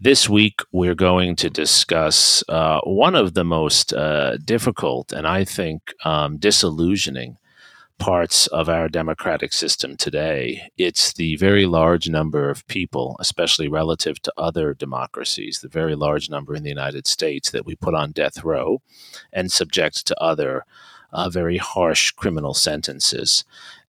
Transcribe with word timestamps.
This 0.00 0.28
week, 0.28 0.60
we're 0.70 0.94
going 0.94 1.34
to 1.36 1.50
discuss 1.50 2.44
uh, 2.48 2.80
one 2.84 3.16
of 3.16 3.34
the 3.34 3.42
most 3.42 3.92
uh, 3.92 4.36
difficult 4.36 5.10
and 5.12 5.26
I 5.26 5.42
think 5.42 5.92
um, 6.04 6.36
disillusioning 6.36 7.36
parts 7.98 8.46
of 8.46 8.68
our 8.68 8.88
democratic 8.88 9.52
system 9.52 9.96
today. 9.96 10.70
It's 10.78 11.12
the 11.12 11.34
very 11.34 11.66
large 11.66 12.08
number 12.08 12.48
of 12.48 12.64
people, 12.68 13.16
especially 13.18 13.66
relative 13.66 14.22
to 14.22 14.32
other 14.38 14.72
democracies, 14.72 15.58
the 15.62 15.68
very 15.68 15.96
large 15.96 16.30
number 16.30 16.54
in 16.54 16.62
the 16.62 16.68
United 16.68 17.08
States 17.08 17.50
that 17.50 17.66
we 17.66 17.74
put 17.74 17.96
on 17.96 18.12
death 18.12 18.44
row 18.44 18.80
and 19.32 19.50
subject 19.50 20.06
to 20.06 20.22
other 20.22 20.64
uh, 21.12 21.28
very 21.28 21.56
harsh 21.56 22.12
criminal 22.12 22.54
sentences 22.54 23.44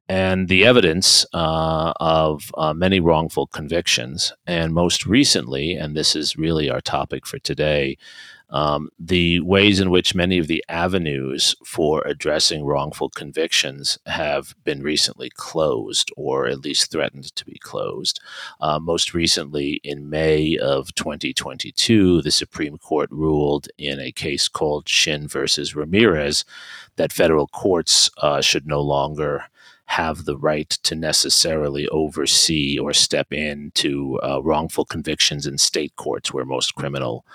and 0.09 0.47
the 0.49 0.65
evidence 0.65 1.23
uh, 1.33 1.93
of 1.99 2.51
uh, 2.57 2.73
many 2.73 2.99
wrongful 2.99 3.45
convictions. 3.45 4.33
And 4.47 4.73
most 4.73 5.05
recently, 5.05 5.75
and 5.75 5.95
this 5.95 6.15
is 6.15 6.35
really 6.35 6.67
our 6.67 6.81
topic 6.81 7.27
for 7.27 7.37
today, 7.37 7.95
um, 8.49 8.89
the 8.97 9.39
ways 9.41 9.79
in 9.79 9.91
which 9.91 10.15
many 10.15 10.39
of 10.39 10.47
the 10.47 10.65
avenues 10.67 11.55
for 11.63 12.01
addressing 12.07 12.65
wrongful 12.65 13.09
convictions 13.09 13.99
have 14.07 14.55
been 14.63 14.81
recently 14.81 15.29
closed 15.29 16.11
or 16.17 16.47
at 16.47 16.61
least 16.61 16.91
threatened 16.91 17.35
to 17.35 17.45
be 17.45 17.59
closed. 17.59 18.19
Uh, 18.59 18.79
most 18.79 19.13
recently, 19.13 19.79
in 19.83 20.09
May 20.09 20.57
of 20.57 20.95
2022, 20.95 22.23
the 22.23 22.31
Supreme 22.31 22.79
Court 22.79 23.11
ruled 23.11 23.67
in 23.77 23.99
a 23.99 24.11
case 24.11 24.47
called 24.47 24.89
Shinn 24.89 25.27
versus 25.27 25.75
Ramirez 25.75 26.43
that 26.95 27.13
federal 27.13 27.47
courts 27.47 28.09
uh, 28.17 28.41
should 28.41 28.65
no 28.65 28.81
longer 28.81 29.43
have 29.89 30.25
the 30.25 30.37
right 30.37 30.69
to 30.69 30.93
necessarily 30.93 31.87
oversee 31.87 32.77
or 32.77 32.93
step 32.93 33.33
in 33.33 33.71
to 33.73 34.19
uh, 34.21 34.39
wrongful 34.43 34.85
convictions 34.85 35.47
in 35.47 35.57
state 35.57 35.95
courts 35.95 36.31
where 36.31 36.45
most 36.45 36.75
criminal 36.75 37.25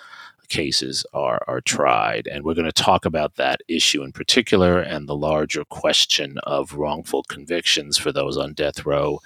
cases 0.48 1.04
are, 1.12 1.42
are 1.48 1.60
tried. 1.60 2.28
And 2.28 2.44
we're 2.44 2.54
going 2.54 2.64
to 2.64 2.72
talk 2.72 3.04
about 3.04 3.34
that 3.34 3.60
issue 3.66 4.04
in 4.04 4.12
particular 4.12 4.78
and 4.78 5.08
the 5.08 5.16
larger 5.16 5.64
question 5.64 6.38
of 6.44 6.74
wrongful 6.74 7.24
convictions 7.24 7.98
for 7.98 8.12
those 8.12 8.36
on 8.36 8.52
death 8.52 8.86
row 8.86 9.18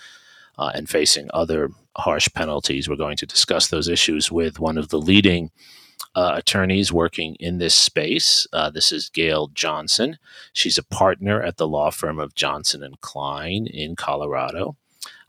uh, 0.58 0.70
and 0.74 0.88
facing 0.88 1.28
other 1.34 1.68
harsh 1.98 2.30
penalties. 2.34 2.88
We're 2.88 2.96
going 2.96 3.18
to 3.18 3.26
discuss 3.26 3.68
those 3.68 3.88
issues 3.88 4.32
with 4.32 4.58
one 4.58 4.78
of 4.78 4.88
the 4.88 4.98
leading 4.98 5.50
uh, 6.18 6.32
attorneys 6.34 6.92
working 6.92 7.36
in 7.36 7.58
this 7.58 7.76
space. 7.76 8.44
Uh, 8.52 8.68
this 8.68 8.90
is 8.90 9.08
Gail 9.08 9.52
Johnson. 9.54 10.18
She's 10.52 10.76
a 10.76 10.82
partner 10.82 11.40
at 11.40 11.58
the 11.58 11.68
law 11.68 11.90
firm 11.92 12.18
of 12.18 12.34
Johnson 12.34 12.82
and 12.82 13.00
Klein 13.00 13.68
in 13.68 13.94
Colorado. 13.94 14.76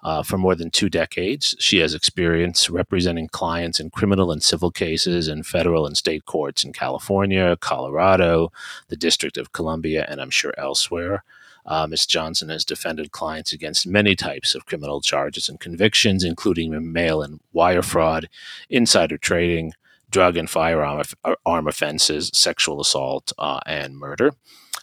Uh, 0.02 0.24
for 0.24 0.38
more 0.38 0.56
than 0.56 0.72
two 0.72 0.90
decades. 0.90 1.58
She 1.60 1.80
has 1.80 1.94
experience 1.94 2.70
representing 2.70 3.28
clients 3.28 3.82
in 3.82 3.90
criminal 3.90 4.32
and 4.32 4.42
civil 4.42 4.72
cases 4.72 5.28
in 5.28 5.44
federal 5.44 5.86
and 5.86 5.98
state 5.98 6.24
courts 6.24 6.64
in 6.64 6.72
California, 6.72 7.58
Colorado, 7.58 8.50
the 8.88 8.96
District 8.96 9.38
of 9.38 9.52
Columbia, 9.52 10.06
and 10.08 10.22
I'm 10.22 10.30
sure 10.30 10.54
elsewhere. 10.58 11.26
Uh, 11.66 11.86
Ms. 11.86 12.06
Johnson 12.06 12.48
has 12.48 12.64
defended 12.64 13.12
clients 13.12 13.52
against 13.52 13.86
many 13.86 14.16
types 14.16 14.56
of 14.56 14.66
criminal 14.66 15.02
charges 15.02 15.50
and 15.50 15.60
convictions, 15.60 16.24
including 16.24 16.94
mail 16.94 17.22
and 17.22 17.42
wire 17.52 17.82
fraud, 17.82 18.30
insider 18.70 19.18
trading, 19.18 19.74
drug 20.10 20.38
and 20.38 20.50
firearm 20.50 21.04
uh, 21.24 21.36
arm 21.46 21.68
offenses, 21.68 22.32
sexual 22.34 22.82
assault, 22.82 23.32
uh, 23.38 23.60
and 23.66 23.98
murder. 23.98 24.32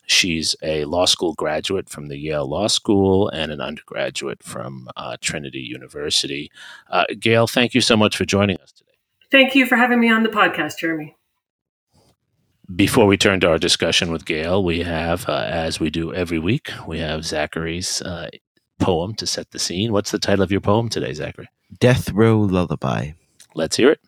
She's 0.07 0.55
a 0.63 0.85
law 0.85 1.05
school 1.05 1.35
graduate 1.35 1.89
from 1.89 2.09
the 2.09 2.17
Yale 2.17 2.49
Law 2.49 2.69
School 2.69 3.29
and 3.29 3.51
an 3.51 3.61
undergraduate 3.61 4.43
from 4.43 4.89
uh, 4.97 5.17
Trinity 5.21 5.59
University. 5.61 6.51
Uh, 6.89 7.05
Gail, 7.19 7.47
thank 7.47 7.75
you 7.75 7.81
so 7.81 7.97
much 7.97 8.17
for 8.17 8.25
joining 8.25 8.61
us 8.61 8.73
today. 8.73 8.93
Thank 9.33 9.57
you 9.57 9.67
for 9.67 9.75
having 9.77 9.99
me 9.99 10.11
on 10.11 10.23
the 10.23 10.29
podcast, 10.29 10.79
Jeremy. 10.79 11.17
Before 12.75 13.07
we 13.07 13.17
turn 13.17 13.41
to 13.41 13.49
our 13.49 13.59
discussion 13.59 14.13
with 14.13 14.25
Gail, 14.25 14.63
we 14.63 14.81
have, 14.81 15.29
uh, 15.29 15.45
as 15.49 15.81
we 15.81 15.91
do 15.91 16.13
every 16.15 16.39
week, 16.39 16.71
we 16.87 16.99
have 16.99 17.25
Zachary's 17.25 18.03
uh, 18.03 18.29
poem 18.79 19.15
to 19.15 19.27
set 19.27 19.51
the 19.51 19.59
scene. 19.59 19.93
What's 19.93 20.11
the 20.11 20.19
title 20.19 20.43
of 20.43 20.53
your 20.53 20.61
poem 20.61 20.89
today, 20.89 21.13
Zachary? 21.13 21.49
Death 21.81 22.11
Row 22.13 22.39
Lullaby. 22.39 23.13
Let's 23.55 23.77
hear 23.77 23.91
it. 23.91 24.01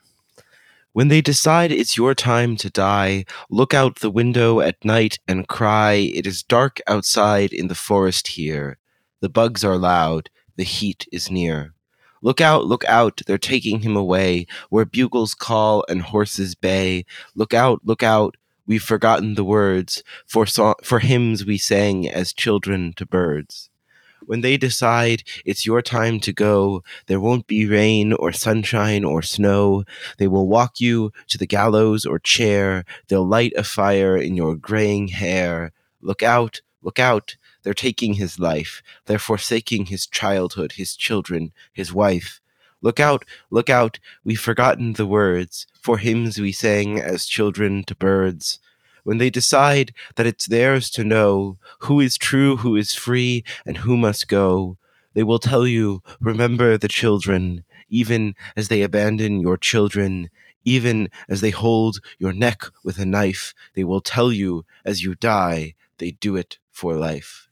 When 0.99 1.07
they 1.07 1.21
decide 1.21 1.71
it's 1.71 1.97
your 1.97 2.13
time 2.13 2.57
to 2.57 2.69
die, 2.69 3.25
look 3.51 3.73
out 3.73 4.01
the 4.01 4.11
window 4.11 4.59
at 4.59 4.85
night 4.85 5.21
and 5.29 5.47
cry, 5.47 5.93
It 5.93 6.27
is 6.27 6.43
dark 6.43 6.81
outside 6.89 7.53
in 7.53 7.69
the 7.69 7.77
forest 7.77 8.27
here. 8.27 8.79
The 9.21 9.29
bugs 9.29 9.63
are 9.63 9.79
loud, 9.79 10.29
the 10.57 10.65
heat 10.65 11.07
is 11.13 11.31
near. 11.31 11.73
Look 12.21 12.41
out, 12.41 12.65
look 12.65 12.85
out, 12.87 13.21
they're 13.29 13.39
taking 13.39 13.83
him 13.83 13.95
away, 13.95 14.49
where 14.71 14.85
bugles 14.85 15.35
call 15.35 15.85
and 15.89 16.03
horses 16.03 16.57
bay. 16.57 17.05
Look 17.37 17.55
out, 17.55 17.79
look 17.85 18.03
out, 18.03 18.37
we've 18.67 18.83
forgotten 18.83 19.37
the 19.37 19.45
words, 19.45 20.03
for, 20.27 20.47
so- 20.47 20.75
for 20.83 20.99
hymns 20.99 21.45
we 21.45 21.59
sang 21.59 22.09
as 22.09 22.33
children 22.33 22.93
to 22.97 23.07
birds. 23.07 23.68
When 24.29 24.43
they 24.43 24.59
decide 24.59 25.23
it's 25.47 25.65
your 25.65 25.81
time 25.81 26.21
to 26.21 26.35
go, 26.35 26.85
there 27.07 27.19
won't 27.19 27.47
be 27.47 27.67
rain 27.67 28.13
or 28.13 28.31
sunshine 28.31 29.03
or 29.03 29.23
snow. 29.23 29.85
They 30.19 30.29
will 30.29 30.47
walk 30.47 30.83
you 30.83 31.13
to 31.29 31.39
the 31.39 31.47
gallows 31.47 32.05
or 32.05 32.19
chair. 32.19 32.85
They'll 33.09 33.27
light 33.27 33.55
a 33.57 33.65
fire 33.65 34.19
in 34.19 34.37
your 34.37 34.55
graying 34.55 35.09
hair. 35.09 35.73
Look 36.03 36.23
out, 36.23 36.61
look 36.83 36.99
out. 36.99 37.37
They're 37.63 37.73
taking 37.73 38.15
his 38.15 38.39
life. 38.39 38.83
They're 39.07 39.19
forsaking 39.19 39.87
his 39.87 40.07
childhood, 40.07 40.73
his 40.73 40.95
children, 40.95 41.53
his 41.73 41.95
wife. 41.95 42.43
Look 42.83 43.01
out, 43.01 43.25
look 43.51 43.71
out, 43.71 43.99
we've 44.25 44.39
forgotten 44.39 44.93
the 44.93 45.07
words, 45.07 45.67
for 45.81 45.97
hymns 45.97 46.39
we 46.39 46.53
sang 46.53 47.01
as 47.01 47.25
children 47.25 47.83
to 47.85 47.95
birds 47.95 48.61
when 49.09 49.17
they 49.17 49.31
decide 49.31 49.95
that 50.17 50.27
it's 50.27 50.49
theirs 50.49 50.91
to 50.91 51.03
know 51.03 51.57
who 51.79 51.99
is 51.99 52.19
true, 52.19 52.59
who 52.59 52.77
is 52.77 52.93
free, 52.93 53.43
and 53.65 53.79
who 53.79 53.97
must 53.97 54.29
go, 54.29 54.77
they 55.15 55.23
will 55.23 55.39
tell 55.39 55.67
you, 55.67 56.03
remember 56.21 56.77
the 56.77 56.89
children, 56.89 57.65
even 57.89 58.35
as 58.55 58.69
they 58.69 58.83
abandon 58.83 59.41
your 59.41 59.57
children, 59.57 60.29
even 60.63 61.09
as 61.27 61.41
they 61.41 61.49
hold 61.49 62.01
your 62.19 62.35
neck 62.35 62.65
with 62.85 62.99
a 62.99 63.07
knife, 63.07 63.55
they 63.75 63.83
will 63.83 64.03
tell 64.03 64.31
you 64.31 64.67
as 64.85 65.03
you 65.03 65.15
die, 65.15 65.73
they 65.97 66.11
do 66.11 66.37
it 66.37 66.59
for 66.71 66.95
life. 66.95 67.49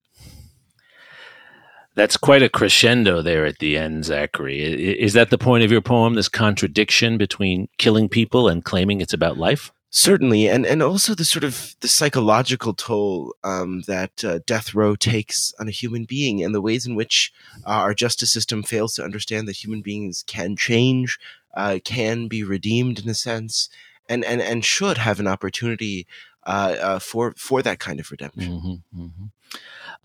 That's 1.95 2.19
quite 2.19 2.43
a 2.43 2.51
crescendo 2.51 3.23
there 3.23 3.47
at 3.47 3.61
the 3.61 3.79
end, 3.79 4.05
Zachary. 4.05 4.61
Is 4.61 5.15
that 5.15 5.31
the 5.31 5.39
point 5.39 5.65
of 5.65 5.73
your 5.73 5.81
poem, 5.81 6.13
this 6.13 6.29
contradiction 6.29 7.17
between 7.17 7.71
killing 7.79 8.11
people 8.11 8.47
and 8.47 8.63
claiming 8.63 9.01
it's 9.01 9.15
about 9.15 9.39
life? 9.39 9.73
Certainly 9.97 10.47
and 10.47 10.67
and 10.67 10.83
also 10.83 11.15
the 11.15 11.25
sort 11.25 11.43
of 11.43 11.75
the 11.81 11.89
psychological 11.89 12.75
toll 12.75 13.35
um, 13.45 13.81
that 13.87 14.23
uh, 14.23 14.39
death 14.45 14.75
row 14.75 14.95
takes 14.95 15.55
on 15.59 15.69
a 15.69 15.71
human 15.71 16.05
being 16.05 16.45
and 16.45 16.55
the 16.55 16.61
ways 16.61 16.85
in 16.85 16.95
which 16.95 17.33
uh, 17.65 17.71
our 17.71 17.95
justice 17.95 18.31
system 18.31 18.63
fails 18.63 18.93
to 18.95 19.03
understand 19.03 19.49
that 19.49 19.57
human 19.57 19.81
beings 19.81 20.23
can 20.27 20.55
change 20.55 21.19
uh, 21.55 21.79
can 21.83 22.29
be 22.29 22.45
redeemed 22.45 22.99
in 22.99 23.09
a 23.09 23.15
sense 23.15 23.71
and 24.09 24.25
and 24.25 24.41
and 24.41 24.65
should 24.65 24.99
have 24.99 25.21
an 25.21 25.27
opportunity 25.27 26.07
uh, 26.47 26.77
uh, 26.81 26.99
for 26.99 27.35
for 27.37 27.63
that 27.63 27.79
kind 27.79 28.01
of 28.01 28.11
redemption 28.11 28.53
mm-hmm, 28.53 29.03
mm-hmm. 29.03 29.27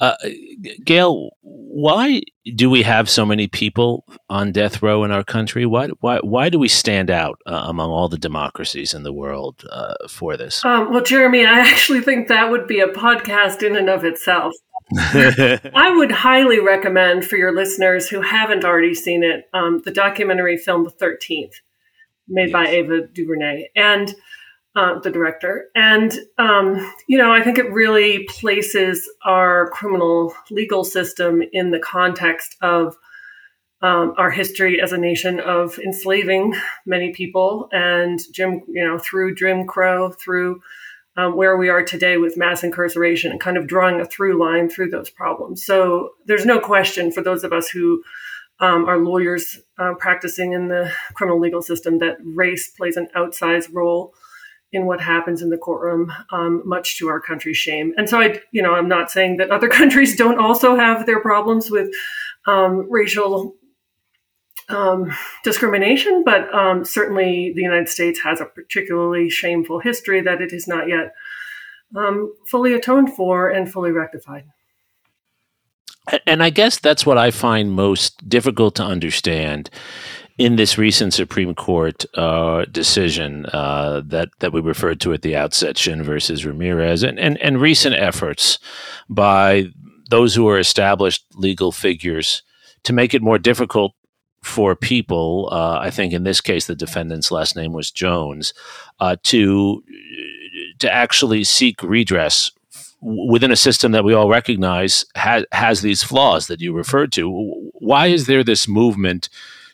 Uh, 0.02 0.16
Gail, 0.84 1.30
why 1.42 2.22
do 2.56 2.72
we 2.72 2.82
have 2.82 3.08
so 3.08 3.24
many 3.24 3.48
people 3.48 4.04
on 4.30 4.52
death 4.52 4.82
row 4.82 5.04
in 5.04 5.12
our 5.12 5.24
country? 5.24 5.64
Why 5.66 5.90
why 6.00 6.18
why 6.24 6.50
do 6.50 6.58
we 6.58 6.68
stand 6.68 7.12
out 7.12 7.40
uh, 7.46 7.66
among 7.68 7.92
all 7.92 8.10
the 8.10 8.18
democracies 8.18 8.96
in 8.96 9.04
the 9.04 9.14
world 9.14 9.64
uh, 9.70 9.94
for 10.10 10.38
this? 10.38 10.66
Um, 10.66 10.92
well, 10.92 11.04
Jeremy, 11.04 11.46
I 11.46 11.60
actually 11.60 12.02
think 12.02 12.30
that 12.30 12.50
would 12.50 12.66
be 12.66 12.80
a 12.80 12.88
podcast 12.88 13.62
in 13.62 13.76
and 13.76 13.90
of 13.90 14.04
itself. 14.04 14.54
I 14.98 15.94
would 15.96 16.12
highly 16.12 16.60
recommend 16.60 17.26
for 17.26 17.38
your 17.38 17.56
listeners 17.56 18.10
who 18.10 18.22
haven't 18.22 18.66
already 18.66 18.96
seen 18.96 19.24
it 19.24 19.48
um, 19.54 19.82
the 19.86 19.92
documentary 19.92 20.58
film 20.58 20.84
The 20.84 20.90
Thirteenth, 20.90 21.54
made 22.28 22.52
by 22.52 22.68
Ava 22.68 23.08
DuVernay, 23.08 23.70
and 23.76 24.14
uh, 24.76 25.00
the 25.00 25.10
director. 25.10 25.66
And, 25.76 26.18
um, 26.38 26.94
you 27.08 27.18
know, 27.18 27.32
I 27.32 27.44
think 27.44 27.58
it 27.58 27.72
really 27.72 28.26
places 28.30 29.10
our 29.26 29.70
criminal 29.72 30.34
legal 30.50 30.84
system 30.84 31.42
in 31.52 31.72
the 31.72 31.80
context 31.80 32.56
of 32.62 32.96
um, 33.82 34.14
our 34.18 34.30
history 34.30 34.80
as 34.80 34.92
a 34.92 34.98
nation 34.98 35.40
of 35.40 35.78
enslaving 35.80 36.54
many 36.86 37.12
people 37.12 37.68
and 37.72 38.20
Jim, 38.32 38.62
you 38.68 38.86
know, 38.86 39.00
through 39.00 39.36
Jim 39.36 39.66
Crow, 39.66 40.12
through 40.12 40.62
um, 41.18 41.36
where 41.36 41.58
we 41.58 41.68
are 41.68 41.84
today 41.84 42.18
with 42.18 42.38
mass 42.38 42.64
incarceration 42.64 43.32
and 43.32 43.40
kind 43.40 43.58
of 43.58 43.68
drawing 43.68 44.00
a 44.00 44.06
through 44.06 44.40
line 44.40 44.70
through 44.70 44.92
those 44.92 45.10
problems. 45.10 45.66
So 45.66 46.12
there's 46.28 46.46
no 46.46 46.60
question 46.60 47.12
for 47.12 47.22
those 47.22 47.44
of 47.44 47.52
us 47.52 47.70
who 47.70 48.04
um, 48.62 48.88
are 48.88 49.00
lawyers 49.00 49.60
uh, 49.80 49.94
practicing 49.96 50.54
in 50.54 50.68
the 50.68 50.92
criminal 51.16 51.40
legal 51.40 51.62
system 51.62 51.98
that 52.00 52.18
race 52.24 52.70
plays 52.70 52.96
an 52.96 53.08
outsized 53.16 53.70
role 53.74 54.14
in 54.72 54.86
what 54.86 55.02
happens 55.02 55.42
in 55.42 55.50
the 55.50 55.58
courtroom, 55.58 56.14
um, 56.32 56.62
much 56.66 56.98
to 56.98 57.10
our 57.10 57.20
country's 57.20 57.58
shame. 57.58 57.94
And 57.98 58.10
so 58.10 58.22
I, 58.22 58.40
you 58.52 58.62
know, 58.62 58.74
I'm 58.74 58.88
not 58.88 59.12
saying 59.12 59.38
that 59.38 59.50
other 59.50 59.68
countries 59.80 60.16
don't 60.16 60.40
also 60.40 60.76
have 60.76 61.06
their 61.06 61.20
problems 61.20 61.70
with 61.70 61.90
um, 62.46 62.90
racial 62.90 63.56
um, 64.70 65.12
discrimination, 65.44 66.24
but 66.24 66.54
um, 66.54 66.86
certainly 66.86 67.52
the 67.54 67.62
United 67.62 67.90
States 67.90 68.22
has 68.22 68.40
a 68.40 68.46
particularly 68.46 69.30
shameful 69.30 69.80
history 69.80 70.22
that 70.22 70.42
it 70.42 70.54
is 70.54 70.68
not 70.68 70.88
yet 70.88 71.14
um, 71.96 72.34
fully 72.48 72.74
atoned 72.74 73.14
for 73.14 73.50
and 73.50 73.72
fully 73.72 73.92
rectified. 73.92 74.46
And 76.26 76.42
I 76.42 76.50
guess 76.50 76.80
that's 76.80 77.06
what 77.06 77.18
I 77.18 77.32
find 77.32 77.72
most 77.72 78.28
difficult 78.28 78.76
to 78.76 78.84
understand 78.84 79.70
in 80.38 80.56
this 80.56 80.78
recent 80.78 81.14
Supreme 81.14 81.54
Court 81.54 82.06
uh, 82.16 82.66
decision 82.66 83.46
uh, 83.48 84.02
that 84.06 84.30
that 84.40 84.54
we 84.54 84.62
referred 84.62 85.00
to 85.02 85.14
at 85.14 85.22
the 85.22 85.36
outset, 85.36 85.78
Shinn 85.78 86.04
versus 86.04 86.46
Ramirez, 86.46 87.04
and, 87.04 87.20
and, 87.20 87.38
and 87.40 87.62
recent 87.62 87.96
efforts 87.96 88.58
by 89.10 89.66
those 90.10 90.34
who 90.34 90.48
are 90.50 90.58
established 90.58 91.24
legal 91.36 91.72
figures 91.72 92.42
to 92.84 92.94
make 92.94 93.14
it 93.14 93.22
more 93.22 93.38
difficult 93.38 93.94
for 94.44 94.76
people, 94.76 95.50
uh, 95.52 95.78
I 95.80 95.92
think 95.92 96.14
in 96.14 96.24
this 96.24 96.42
case 96.42 96.66
the 96.66 96.76
defendant's 96.76 97.30
last 97.30 97.56
name 97.56 97.74
was 97.74 97.92
Jones, 97.92 98.54
uh, 99.00 99.18
to 99.24 99.84
to 100.80 100.92
actually 100.92 101.44
seek 101.44 101.84
redress 101.84 102.52
within 103.02 103.52
a 103.52 103.56
system 103.56 103.92
that 103.92 104.04
we 104.04 104.14
all 104.14 104.30
recognize 104.30 105.06
has 105.16 105.46
has 105.52 105.82
these 105.82 106.04
flaws 106.04 106.48
that 106.48 106.62
you 106.62 106.74
referred 106.74 107.12
to. 107.14 107.28
Why 107.74 108.08
is 108.08 108.28
there 108.28 108.44
this 108.44 108.68
movement 108.68 109.30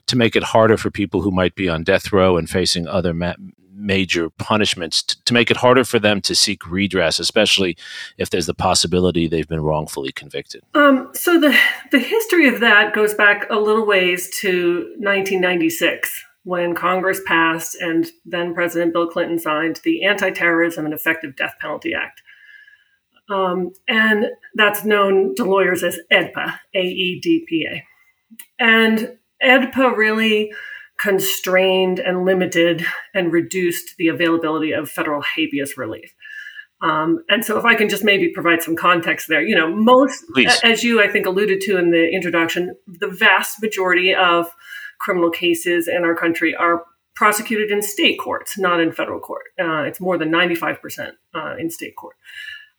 to 0.07 0.15
make 0.15 0.35
it 0.35 0.43
harder 0.43 0.77
for 0.77 0.89
people 0.89 1.21
who 1.21 1.31
might 1.31 1.55
be 1.55 1.67
on 1.67 1.83
death 1.83 2.11
row 2.13 2.37
and 2.37 2.49
facing 2.49 2.87
other 2.87 3.13
ma- 3.13 3.35
major 3.73 4.29
punishments 4.29 5.03
to, 5.03 5.23
to 5.25 5.33
make 5.33 5.51
it 5.51 5.57
harder 5.57 5.83
for 5.83 5.99
them 5.99 6.21
to 6.21 6.33
seek 6.33 6.65
redress, 6.69 7.19
especially 7.19 7.77
if 8.17 8.29
there's 8.29 8.45
the 8.45 8.53
possibility 8.53 9.27
they've 9.27 9.47
been 9.47 9.61
wrongfully 9.61 10.11
convicted? 10.11 10.63
Um, 10.73 11.09
so 11.13 11.39
the 11.39 11.57
the 11.91 11.99
history 11.99 12.47
of 12.47 12.61
that 12.61 12.93
goes 12.93 13.13
back 13.13 13.47
a 13.49 13.59
little 13.59 13.85
ways 13.85 14.29
to 14.39 14.95
1996 14.99 16.23
when 16.43 16.73
Congress 16.73 17.19
passed 17.25 17.75
and 17.81 18.07
then 18.25 18.53
President 18.53 18.93
Bill 18.93 19.07
Clinton 19.07 19.37
signed 19.37 19.81
the 19.83 20.05
Anti-Terrorism 20.05 20.85
and 20.85 20.93
Effective 20.93 21.35
Death 21.35 21.55
Penalty 21.59 21.93
Act. 21.93 22.21
Um, 23.29 23.71
and 23.87 24.27
that's 24.55 24.85
known 24.85 25.35
to 25.35 25.43
lawyers 25.43 25.83
as 25.83 25.99
AEDPA, 26.11 26.59
A 26.75 26.81
E 26.81 27.19
D 27.21 27.45
P 27.47 27.67
A. 27.69 27.83
And 28.59 29.17
AEDPA 29.43 29.95
really 29.97 30.51
constrained 30.97 31.99
and 31.99 32.25
limited 32.25 32.85
and 33.13 33.31
reduced 33.31 33.95
the 33.97 34.07
availability 34.07 34.71
of 34.71 34.89
federal 34.89 35.21
habeas 35.21 35.77
relief. 35.77 36.13
Um, 36.81 37.23
and 37.27 37.43
so, 37.43 37.57
if 37.57 37.65
I 37.65 37.75
can 37.75 37.89
just 37.89 38.03
maybe 38.03 38.31
provide 38.31 38.61
some 38.61 38.75
context 38.75 39.27
there, 39.27 39.41
you 39.41 39.55
know, 39.55 39.73
most, 39.73 40.23
Please. 40.33 40.59
as 40.63 40.83
you 40.83 41.01
I 41.01 41.07
think 41.07 41.25
alluded 41.25 41.61
to 41.61 41.77
in 41.77 41.91
the 41.91 42.09
introduction, 42.09 42.75
the 42.85 43.09
vast 43.09 43.61
majority 43.61 44.13
of 44.13 44.47
criminal 44.99 45.31
cases 45.31 45.87
in 45.87 46.03
our 46.03 46.15
country 46.15 46.55
are 46.55 46.83
prosecuted 47.15 47.71
in 47.71 47.81
state 47.81 48.19
courts, 48.19 48.59
not 48.59 48.79
in 48.79 48.91
federal 48.91 49.19
court. 49.19 49.45
Uh, 49.59 49.81
it's 49.81 49.99
more 49.99 50.19
than 50.19 50.29
95% 50.29 51.13
uh, 51.33 51.55
in 51.57 51.71
state 51.71 51.95
court. 51.95 52.15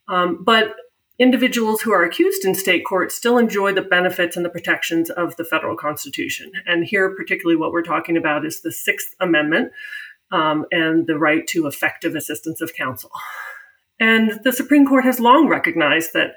Um, 0.09 0.43
but 0.43 0.75
individuals 1.19 1.81
who 1.81 1.93
are 1.93 2.05
accused 2.05 2.45
in 2.45 2.55
state 2.55 2.85
court 2.85 3.11
still 3.11 3.39
enjoy 3.39 3.73
the 3.73 3.83
benefits 3.83 4.37
and 4.37 4.45
the 4.45 4.51
protections 4.51 5.11
of 5.11 5.37
the 5.37 5.45
federal 5.45 5.77
constitution. 5.77 6.53
And 6.67 6.85
here, 6.85 7.15
particularly, 7.15 7.57
what 7.57 7.73
we're 7.73 7.83
talking 7.83 8.17
about 8.17 8.47
is 8.47 8.63
the 8.63 8.73
Sixth 8.73 9.15
Amendment 9.21 9.73
um, 10.31 10.65
and 10.71 11.07
the 11.07 11.19
right 11.19 11.47
to 11.49 11.67
effective 11.67 12.15
assistance 12.15 12.61
of 12.61 12.75
counsel. 12.75 13.11
And 14.01 14.39
the 14.45 14.53
Supreme 14.53 14.87
Court 14.87 15.05
has 15.05 15.21
long 15.21 15.49
recognized 15.49 16.13
that. 16.15 16.35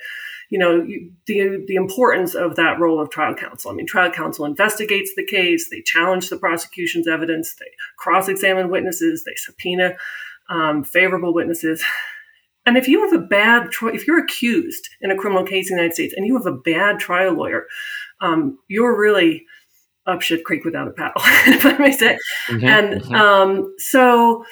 You 0.54 0.60
know 0.60 0.86
the 1.28 1.64
the 1.66 1.76
importance 1.76 2.36
of 2.36 2.58
that 2.58 2.78
role 2.78 3.00
of 3.00 3.10
trial 3.10 3.34
counsel. 3.34 3.72
I 3.72 3.74
mean, 3.74 3.88
trial 3.88 4.12
counsel 4.12 4.44
investigates 4.44 5.14
the 5.16 5.26
case, 5.26 5.70
they 5.70 5.82
challenge 5.82 6.28
the 6.28 6.36
prosecution's 6.36 7.08
evidence, 7.08 7.56
they 7.56 7.72
cross-examine 7.98 8.70
witnesses, 8.70 9.24
they 9.24 9.36
subpoena 9.38 9.96
um, 10.50 10.84
favorable 10.84 11.34
witnesses, 11.34 11.82
and 12.66 12.78
if 12.78 12.88
you 12.88 13.02
have 13.02 13.14
a 13.14 13.24
bad, 13.24 13.70
if 13.82 14.06
you're 14.06 14.24
accused 14.24 14.90
in 15.02 15.12
a 15.12 15.18
criminal 15.18 15.44
case 15.44 15.70
in 15.70 15.76
the 15.76 15.82
United 15.82 15.96
States 15.96 16.14
and 16.16 16.26
you 16.26 16.38
have 16.38 16.46
a 16.46 16.52
bad 16.52 17.00
trial 17.00 17.34
lawyer, 17.34 17.66
um, 18.22 18.60
you're 18.68 19.00
really 19.00 19.46
up 20.06 20.22
shit 20.22 20.44
creek 20.44 20.64
without 20.64 20.88
a 20.88 20.92
paddle, 20.92 21.22
if 21.48 21.66
I 21.66 21.78
may 21.78 21.92
say. 21.92 22.18
Mm-hmm, 22.48 22.66
and 22.66 23.02
mm-hmm. 23.02 23.16
Um, 23.16 23.74
so, 23.78 24.46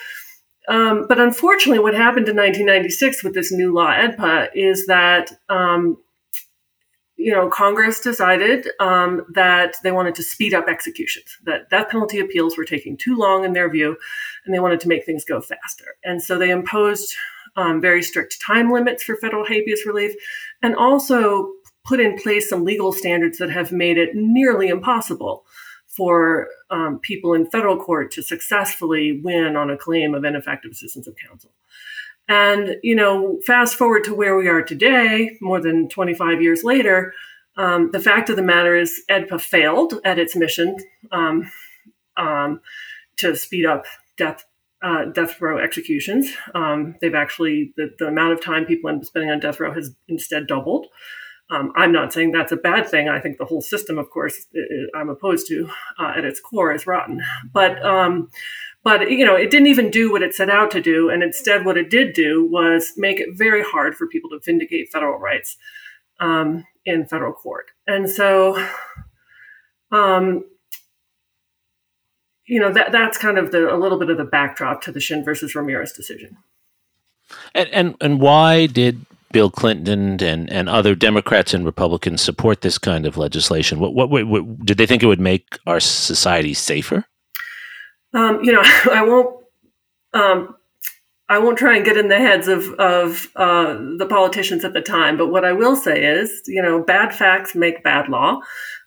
um, 0.68 1.06
but 1.08 1.20
unfortunately, 1.20 1.80
what 1.80 1.94
happened 1.94 2.28
in 2.30 2.36
1996 2.36 3.24
with 3.24 3.34
this 3.34 3.52
new 3.52 3.74
law, 3.74 3.92
AEDPA, 3.94 4.50
is 4.54 4.86
that 4.88 5.32
um, 5.50 5.98
you 7.16 7.32
know 7.32 7.50
Congress 7.50 8.00
decided 8.00 8.70
um, 8.80 9.26
that 9.34 9.76
they 9.84 9.92
wanted 9.92 10.16
to 10.16 10.24
speed 10.24 10.54
up 10.54 10.68
executions, 10.68 11.38
that 11.44 11.70
death 11.70 11.90
penalty 11.90 12.20
appeals 12.20 12.58
were 12.58 12.66
taking 12.66 12.98
too 12.98 13.16
long 13.16 13.44
in 13.44 13.54
their 13.54 13.70
view, 13.70 13.98
and 14.46 14.54
they 14.54 14.60
wanted 14.60 14.80
to 14.80 14.88
make 14.88 15.06
things 15.06 15.26
go 15.26 15.42
faster, 15.42 15.96
and 16.04 16.22
so 16.22 16.38
they 16.38 16.50
imposed 16.50 17.16
um, 17.60 17.82
very 17.82 18.02
strict 18.02 18.42
time 18.42 18.72
limits 18.72 19.04
for 19.04 19.18
federal 19.18 19.46
habeas 19.46 19.86
relief, 19.86 20.14
and 20.62 20.76
also 20.76 21.52
put 21.86 22.00
in 22.00 22.18
place 22.18 22.50
some 22.50 22.64
legal 22.64 22.94
standards 22.94 23.38
that 23.38 23.50
have 23.50 23.72
made 23.72 23.98
it 23.98 24.16
nearly 24.16 24.70
impossible 24.70 25.46
for 25.88 26.48
um, 26.70 27.00
people 27.00 27.34
in 27.34 27.50
federal 27.50 27.78
court 27.78 28.12
to 28.12 28.24
successfully 28.24 29.20
win 29.24 29.58
on 29.58 29.70
a 29.70 29.78
claim 29.78 30.16
of 30.16 30.24
ineffective 30.24 30.72
assistance 30.72 31.08
of 31.08 31.16
counsel. 31.28 31.52
And, 32.30 32.78
you 32.84 32.96
know, 32.96 33.40
fast 33.46 33.76
forward 33.76 34.04
to 34.06 34.16
where 34.16 34.38
we 34.38 34.48
are 34.48 34.62
today, 34.62 35.38
more 35.42 35.60
than 35.60 35.90
25 35.90 36.42
years 36.42 36.64
later, 36.64 37.14
um, 37.58 37.90
the 37.92 38.00
fact 38.00 38.30
of 38.30 38.36
the 38.36 38.44
matter 38.44 38.76
is 38.76 39.02
AEDPA 39.10 39.42
failed 39.42 39.96
at 40.06 40.20
its 40.20 40.36
mission 40.36 40.78
um, 41.12 41.52
um 42.18 42.62
to 43.18 43.36
speed 43.36 43.66
up 43.66 43.86
death 44.18 44.46
uh, 44.82 45.06
death 45.06 45.42
row 45.42 45.58
executions. 45.58 46.32
Um, 46.56 46.96
they've 47.02 47.16
actually, 47.16 47.74
the, 47.78 47.90
the 48.00 48.08
amount 48.08 48.34
of 48.34 48.42
time 48.42 48.66
people 48.66 48.90
up 48.90 49.04
spending 49.04 49.32
on 49.32 49.40
death 49.40 49.60
row 49.60 49.74
has 49.74 49.92
instead 50.08 50.48
doubled. 50.48 50.88
Um, 51.52 51.74
I'm 51.76 51.92
not 51.92 52.14
saying 52.14 52.32
that's 52.32 52.52
a 52.52 52.58
bad 52.58 52.88
thing. 52.88 53.10
I 53.10 53.20
think 53.20 53.38
the 53.38 53.46
whole 53.46 53.62
system, 53.62 53.98
of 53.98 54.10
course, 54.12 54.46
I'm 54.96 55.10
opposed 55.10 55.48
to 55.48 55.68
uh, 56.00 56.14
at 56.16 56.24
its 56.24 56.40
core 56.40 56.72
is 56.72 56.86
rotten. 56.86 57.24
But 57.52 57.84
um, 57.84 58.30
but 58.84 59.10
you 59.10 59.26
know, 59.26 59.36
it 59.36 59.50
didn't 59.50 59.68
even 59.68 59.90
do 59.90 60.12
what 60.12 60.22
it 60.22 60.36
set 60.36 60.50
out 60.50 60.70
to 60.72 60.82
do, 60.82 61.10
and 61.10 61.24
instead, 61.24 61.66
what 61.66 61.78
it 61.78 61.90
did 61.90 62.14
do 62.14 62.48
was 62.50 62.94
make 62.98 63.20
it 63.20 63.30
very 63.36 63.64
hard 63.64 63.96
for 63.96 64.08
people 64.08 64.30
to 64.30 64.40
vindicate 64.44 64.92
federal 64.92 65.18
rights 65.18 65.58
um, 66.20 66.66
in 66.86 67.08
federal 67.08 67.34
court. 67.34 67.72
And 67.88 68.08
so, 68.08 68.64
um, 69.92 70.46
you 72.50 72.60
know 72.60 72.74
that 72.74 72.92
that's 72.92 73.18
kind 73.18 73.38
of 73.38 73.52
the 73.52 73.74
a 73.74 73.78
little 73.78 74.00
bit 74.00 74.10
of 74.10 74.18
the 74.18 74.24
backdrop 74.26 74.82
to 74.82 74.92
the 74.92 75.00
Shinn 75.00 75.24
versus 75.24 75.56
Ramirez 75.56 75.94
decision. 75.94 76.38
And 77.54 77.70
and, 77.70 77.96
and 78.02 78.20
why 78.20 78.66
did 78.66 79.06
Bill 79.32 79.52
Clinton 79.52 80.22
and, 80.24 80.52
and 80.52 80.68
other 80.68 80.96
Democrats 80.96 81.54
and 81.54 81.64
Republicans 81.64 82.22
support 82.22 82.62
this 82.62 82.80
kind 82.80 83.06
of 83.06 83.18
legislation? 83.18 83.80
What, 83.80 83.94
what, 83.94 84.10
what, 84.10 84.26
what 84.26 84.66
did 84.66 84.78
they 84.78 84.88
think 84.88 85.04
it 85.04 85.06
would 85.06 85.20
make 85.20 85.60
our 85.68 85.80
society 85.80 86.56
safer? 86.56 87.06
Um, 88.14 88.44
you 88.44 88.52
know, 88.52 88.62
I 88.92 89.04
won't. 89.04 89.36
Um, 90.14 90.56
I 91.30 91.38
won't 91.38 91.60
try 91.60 91.76
and 91.76 91.86
get 91.86 91.96
in 91.96 92.10
the 92.10 92.18
heads 92.18 92.48
of 92.48 92.74
of 92.74 93.28
uh, 93.36 93.78
the 93.98 94.08
politicians 94.10 94.66
at 94.66 94.74
the 94.74 94.82
time, 94.82 95.16
but 95.16 95.28
what 95.28 95.46
I 95.46 95.54
will 95.54 95.76
say 95.76 96.04
is, 96.04 96.42
you 96.48 96.62
know, 96.62 96.84
bad 96.84 97.14
facts 97.14 97.54
make 97.54 97.84
bad 97.84 98.10
law. 98.10 98.40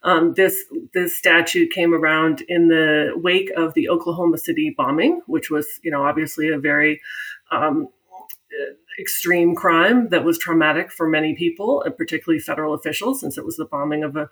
Um, 0.03 0.35
this 0.35 0.65
this 0.93 1.17
statute 1.17 1.71
came 1.71 1.95
around 1.95 2.43
in 2.49 2.69
the 2.69 3.13
wake 3.15 3.51
of 3.57 3.75
the 3.75 3.89
Oklahoma 3.89 4.39
City 4.39 4.75
bombing, 4.77 5.23
which 5.27 5.51
was, 5.51 5.67
you 5.85 5.91
know, 5.93 6.05
obviously 6.05 6.51
a 6.51 6.59
very 6.59 7.01
um, 7.53 7.89
extreme 8.99 9.55
crime 9.55 10.09
that 10.09 10.25
was 10.25 10.39
traumatic 10.39 10.91
for 10.91 11.09
many 11.09 11.35
people, 11.35 11.83
and 11.83 11.97
particularly 11.97 12.41
federal 12.41 12.75
officials, 12.75 13.21
since 13.21 13.39
it 13.39 13.45
was 13.45 13.57
the 13.57 13.65
bombing 13.65 14.03
of 14.03 14.17
a, 14.17 14.29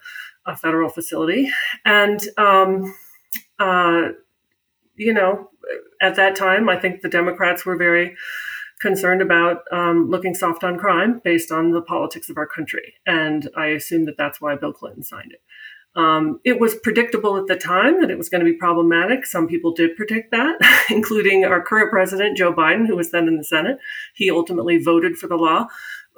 a 0.47 0.57
federal 0.57 0.89
facility. 0.89 1.51
And 1.85 2.21
um, 2.37 2.95
uh, 3.59 4.09
you 5.01 5.15
know, 5.15 5.49
at 6.03 6.17
that 6.17 6.37
time, 6.37 6.69
I 6.69 6.77
think 6.77 7.01
the 7.01 7.09
Democrats 7.09 7.65
were 7.65 7.77
very 7.77 8.17
concerned 8.81 9.23
about 9.23 9.63
um, 9.73 10.11
looking 10.11 10.35
soft 10.35 10.63
on 10.63 10.79
crime 10.79 11.21
based 11.25 11.51
on 11.51 11.71
the 11.71 11.81
politics 11.81 12.29
of 12.29 12.37
our 12.37 12.47
country. 12.47 12.95
And 13.07 13.49
I 13.57 13.69
assume 13.69 14.05
that 14.05 14.19
that's 14.19 14.41
why 14.41 14.57
Bill 14.57 14.75
Clinton 14.75 15.03
signed 15.03 15.33
it. 15.33 15.41
Um, 15.97 16.39
it 16.45 16.61
was 16.61 16.77
predictable 16.77 17.37
at 17.37 17.47
the 17.47 17.57
time 17.57 18.01
that 18.01 18.11
it 18.11 18.19
was 18.19 18.29
going 18.29 18.45
to 18.45 18.51
be 18.51 18.57
problematic. 18.57 19.27
Some 19.27 19.49
people 19.49 19.73
did 19.73 19.97
predict 19.97 20.31
that, 20.31 20.59
including 20.91 21.45
our 21.45 21.63
current 21.63 21.91
president, 21.91 22.37
Joe 22.37 22.53
Biden, 22.53 22.87
who 22.87 22.97
was 22.97 23.11
then 23.11 23.27
in 23.27 23.37
the 23.37 23.45
Senate. 23.45 23.79
He 24.15 24.31
ultimately 24.31 24.79
voted 24.79 25.17
for 25.17 25.27
the 25.27 25.37
law, 25.37 25.67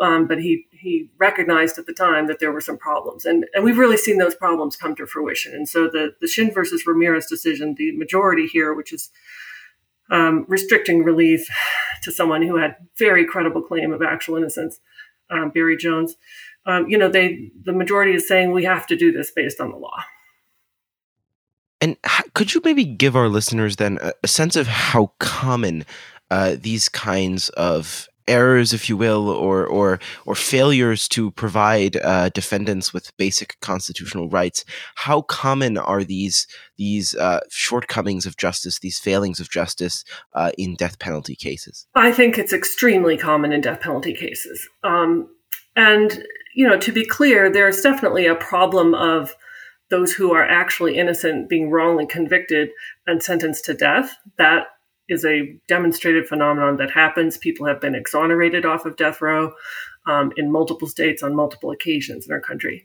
um, 0.03 0.27
but 0.27 0.41
he 0.41 0.67
he 0.73 1.09
recognized 1.19 1.79
at 1.79 1.87
the 1.87 1.93
time 1.93 2.27
that 2.27 2.41
there 2.41 2.51
were 2.51 2.61
some 2.61 2.77
problems, 2.77 3.25
and 3.25 3.47
and 3.55 3.63
we've 3.63 3.79
really 3.79 3.97
seen 3.97 4.19
those 4.19 4.35
problems 4.35 4.75
come 4.75 4.97
to 4.97 5.07
fruition. 5.07 5.55
And 5.55 5.69
so 5.69 5.85
the 5.85 6.15
the 6.21 6.27
Shinn 6.27 6.53
versus 6.53 6.87
Ramirez 6.87 7.27
decision, 7.27 7.77
the 7.79 7.97
majority 7.97 8.47
here, 8.47 8.75
which 8.75 8.93
is 8.93 9.11
um, 10.11 10.45
restricting 10.49 11.05
relief 11.05 11.49
to 12.03 12.11
someone 12.11 12.43
who 12.43 12.57
had 12.57 12.77
very 12.99 13.25
credible 13.25 13.63
claim 13.63 13.93
of 13.93 14.03
actual 14.03 14.37
innocence, 14.37 14.81
um, 15.31 15.51
Barry 15.51 15.77
Jones. 15.77 16.17
Um, 16.67 16.89
you 16.89 16.99
know, 16.99 17.09
they 17.09 17.53
the 17.65 17.73
majority 17.73 18.15
is 18.15 18.27
saying 18.27 18.51
we 18.51 18.65
have 18.65 18.89
to 18.89 18.97
do 18.97 19.13
this 19.13 19.31
based 19.31 19.61
on 19.61 19.71
the 19.71 19.77
law. 19.77 20.03
And 21.81 21.97
could 22.35 22.55
you 22.55 22.61
maybe 22.65 22.85
give 22.85 23.17
our 23.17 23.29
listeners 23.29 23.77
then 23.77 23.99
a, 24.01 24.29
sense 24.29 24.55
of 24.55 24.69
how 24.69 25.13
common 25.19 25.85
uh, 26.31 26.55
these 26.59 26.89
kinds 26.89 27.49
of 27.51 28.09
errors, 28.29 28.73
if 28.73 28.89
you 28.89 28.97
will, 28.97 29.29
or 29.29 29.67
or 29.67 30.01
or 30.27 30.35
failures 30.35 31.09
to 31.09 31.31
provide 31.31 31.97
uh, 31.97 32.29
defendants 32.31 32.93
with 32.93 33.17
basic 33.17 33.59
constitutional 33.61 34.29
rights. 34.29 34.65
How 34.97 35.23
common 35.23 35.79
are 35.79 36.05
these 36.05 36.47
these 36.77 37.15
uh, 37.15 37.41
shortcomings 37.51 38.27
of 38.27 38.37
justice, 38.37 38.79
these 38.79 38.99
failings 38.99 39.41
of 39.41 39.51
justice 39.51 40.05
uh, 40.35 40.53
in 40.59 40.75
death 40.77 40.99
penalty 40.99 41.35
cases? 41.35 41.87
I 41.95 42.13
think 42.13 42.39
it's 42.39 42.53
extremely 42.53 43.17
common 43.17 43.53
in 43.53 43.61
death 43.61 43.81
penalty 43.81 44.15
cases, 44.15 44.69
um, 44.85 45.29
and 45.77 46.25
you 46.55 46.69
know, 46.69 46.79
to 46.79 46.93
be 46.93 47.05
clear, 47.05 47.51
there's 47.51 47.81
definitely 47.81 48.27
a 48.27 48.35
problem 48.35 48.95
of 48.95 49.35
those 49.91 50.13
who 50.13 50.33
are 50.33 50.47
actually 50.47 50.97
innocent 50.97 51.49
being 51.49 51.71
wrongly 51.71 52.07
convicted 52.07 52.71
and 53.07 53.23
sentenced 53.23 53.65
to 53.67 53.75
death. 53.75 54.15
That 54.39 54.67
is 55.13 55.25
a 55.25 55.55
demonstrated 55.69 56.27
phenomenon 56.27 56.77
that 56.79 56.91
happens. 56.91 57.37
People 57.37 57.67
have 57.67 57.81
been 57.81 57.95
exonerated 57.95 58.65
off 58.65 58.87
of 58.87 58.97
death 58.97 59.21
row 59.21 59.53
um, 60.07 60.33
in 60.37 60.51
multiple 60.51 60.89
states 60.89 61.23
on 61.23 61.37
multiple 61.37 61.71
occasions 61.71 62.27
in 62.27 62.33
our 62.33 62.41
country. 62.41 62.85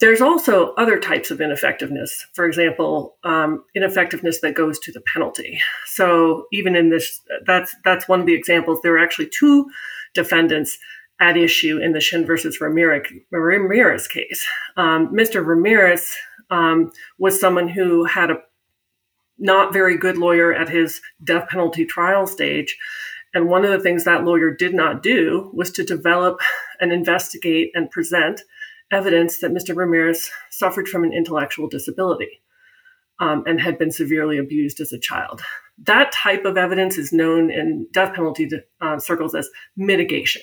There's 0.00 0.20
also 0.20 0.74
other 0.74 0.98
types 0.98 1.30
of 1.30 1.40
ineffectiveness. 1.40 2.26
For 2.32 2.44
example, 2.44 3.16
um, 3.22 3.64
ineffectiveness 3.76 4.40
that 4.40 4.56
goes 4.56 4.80
to 4.80 4.90
the 4.92 5.02
penalty. 5.12 5.60
So 5.86 6.46
even 6.52 6.74
in 6.74 6.90
this, 6.90 7.20
that's 7.46 7.74
that's 7.84 8.08
one 8.08 8.20
of 8.20 8.26
the 8.26 8.34
examples. 8.34 8.80
There 8.82 8.94
are 8.94 9.04
actually 9.04 9.28
two 9.28 9.70
defendants 10.12 10.76
at 11.20 11.36
issue 11.36 11.78
in 11.78 11.92
the 11.92 12.00
Shinn 12.00 12.26
versus 12.26 12.60
Ramirez, 12.60 13.06
Ramirez 13.30 14.08
case. 14.08 14.44
Um, 14.76 15.14
Mr. 15.14 15.46
Ramirez 15.46 16.16
um, 16.50 16.90
was 17.18 17.40
someone 17.40 17.68
who 17.68 18.04
had 18.04 18.30
a 18.30 18.42
not 19.38 19.72
very 19.72 19.96
good 19.96 20.16
lawyer 20.16 20.52
at 20.52 20.68
his 20.68 21.00
death 21.22 21.48
penalty 21.48 21.84
trial 21.84 22.26
stage. 22.26 22.76
And 23.34 23.48
one 23.48 23.64
of 23.64 23.70
the 23.70 23.80
things 23.80 24.04
that 24.04 24.24
lawyer 24.24 24.54
did 24.54 24.74
not 24.74 25.02
do 25.02 25.50
was 25.54 25.70
to 25.72 25.84
develop 25.84 26.40
and 26.80 26.92
investigate 26.92 27.70
and 27.74 27.90
present 27.90 28.42
evidence 28.92 29.38
that 29.38 29.52
Mr. 29.52 29.74
Ramirez 29.74 30.30
suffered 30.50 30.86
from 30.86 31.02
an 31.02 31.12
intellectual 31.12 31.66
disability 31.66 32.42
um, 33.18 33.42
and 33.46 33.60
had 33.60 33.78
been 33.78 33.90
severely 33.90 34.36
abused 34.36 34.80
as 34.80 34.92
a 34.92 34.98
child. 34.98 35.40
That 35.78 36.12
type 36.12 36.44
of 36.44 36.58
evidence 36.58 36.98
is 36.98 37.12
known 37.12 37.50
in 37.50 37.86
death 37.92 38.14
penalty 38.14 38.50
uh, 38.80 38.98
circles 38.98 39.34
as 39.34 39.48
mitigation. 39.76 40.42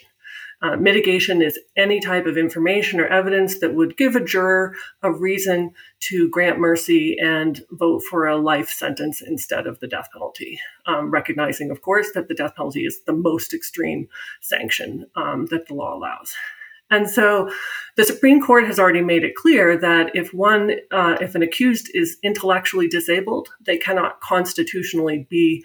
Uh, 0.62 0.76
mitigation 0.76 1.42
is 1.42 1.58
any 1.78 2.02
type 2.02 2.26
of 2.26 2.38
information 2.38 3.00
or 3.00 3.08
evidence 3.08 3.60
that 3.60 3.74
would 3.74 3.96
give 3.96 4.16
a 4.16 4.24
juror 4.24 4.76
a 5.04 5.12
reason 5.12 5.72
to 6.00 6.30
grant 6.30 6.60
mercy 6.60 7.18
and 7.18 7.62
vote 7.72 8.02
for 8.10 8.28
a 8.28 8.38
life 8.38 8.70
sentence 8.70 9.22
instead 9.22 9.68
of 9.68 9.80
the 9.80 9.88
death 9.88 10.10
penalty. 10.12 10.60
Um, 10.86 11.12
recognizing, 11.12 11.72
of 11.72 11.82
course, 11.82 12.12
that 12.14 12.28
the 12.28 12.36
death 12.36 12.56
penalty 12.56 12.86
is 12.86 13.02
the 13.06 13.14
most 13.14 13.54
extreme 13.54 14.10
sanction 14.42 15.06
um, 15.16 15.46
that 15.48 15.68
the 15.68 15.76
law 15.76 15.96
allows. 15.96 16.34
And 16.92 17.10
so 17.10 17.50
the 17.96 18.04
Supreme 18.04 18.42
Court 18.42 18.66
has 18.66 18.80
already 18.80 19.02
made 19.02 19.24
it 19.24 19.36
clear 19.36 19.78
that 19.78 20.16
if 20.16 20.34
one, 20.34 20.72
uh, 20.92 21.18
if 21.22 21.36
an 21.36 21.44
accused 21.44 21.90
is 21.94 22.18
intellectually 22.24 22.88
disabled, 22.88 23.50
they 23.62 23.78
cannot 23.78 24.20
constitutionally 24.22 25.28
be 25.30 25.64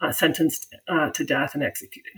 uh, 0.00 0.12
sentenced 0.12 0.74
uh, 0.88 1.10
to 1.10 1.24
death 1.24 1.54
and 1.54 1.62
executed. 1.62 2.12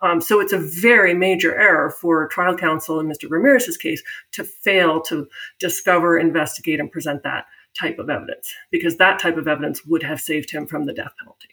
Um, 0.00 0.20
so 0.20 0.40
it's 0.40 0.52
a 0.52 0.58
very 0.58 1.14
major 1.14 1.54
error 1.54 1.90
for 1.90 2.28
trial 2.28 2.56
counsel 2.56 3.00
in 3.00 3.06
Mr. 3.06 3.28
Ramirez's 3.28 3.76
case 3.76 4.02
to 4.32 4.44
fail 4.44 5.00
to 5.02 5.28
discover, 5.58 6.18
investigate, 6.18 6.80
and 6.80 6.90
present 6.90 7.22
that 7.24 7.46
type 7.78 7.98
of 7.98 8.10
evidence, 8.10 8.52
because 8.70 8.96
that 8.96 9.18
type 9.18 9.36
of 9.36 9.48
evidence 9.48 9.84
would 9.84 10.02
have 10.02 10.20
saved 10.20 10.50
him 10.50 10.66
from 10.66 10.86
the 10.86 10.92
death 10.92 11.12
penalty. 11.18 11.48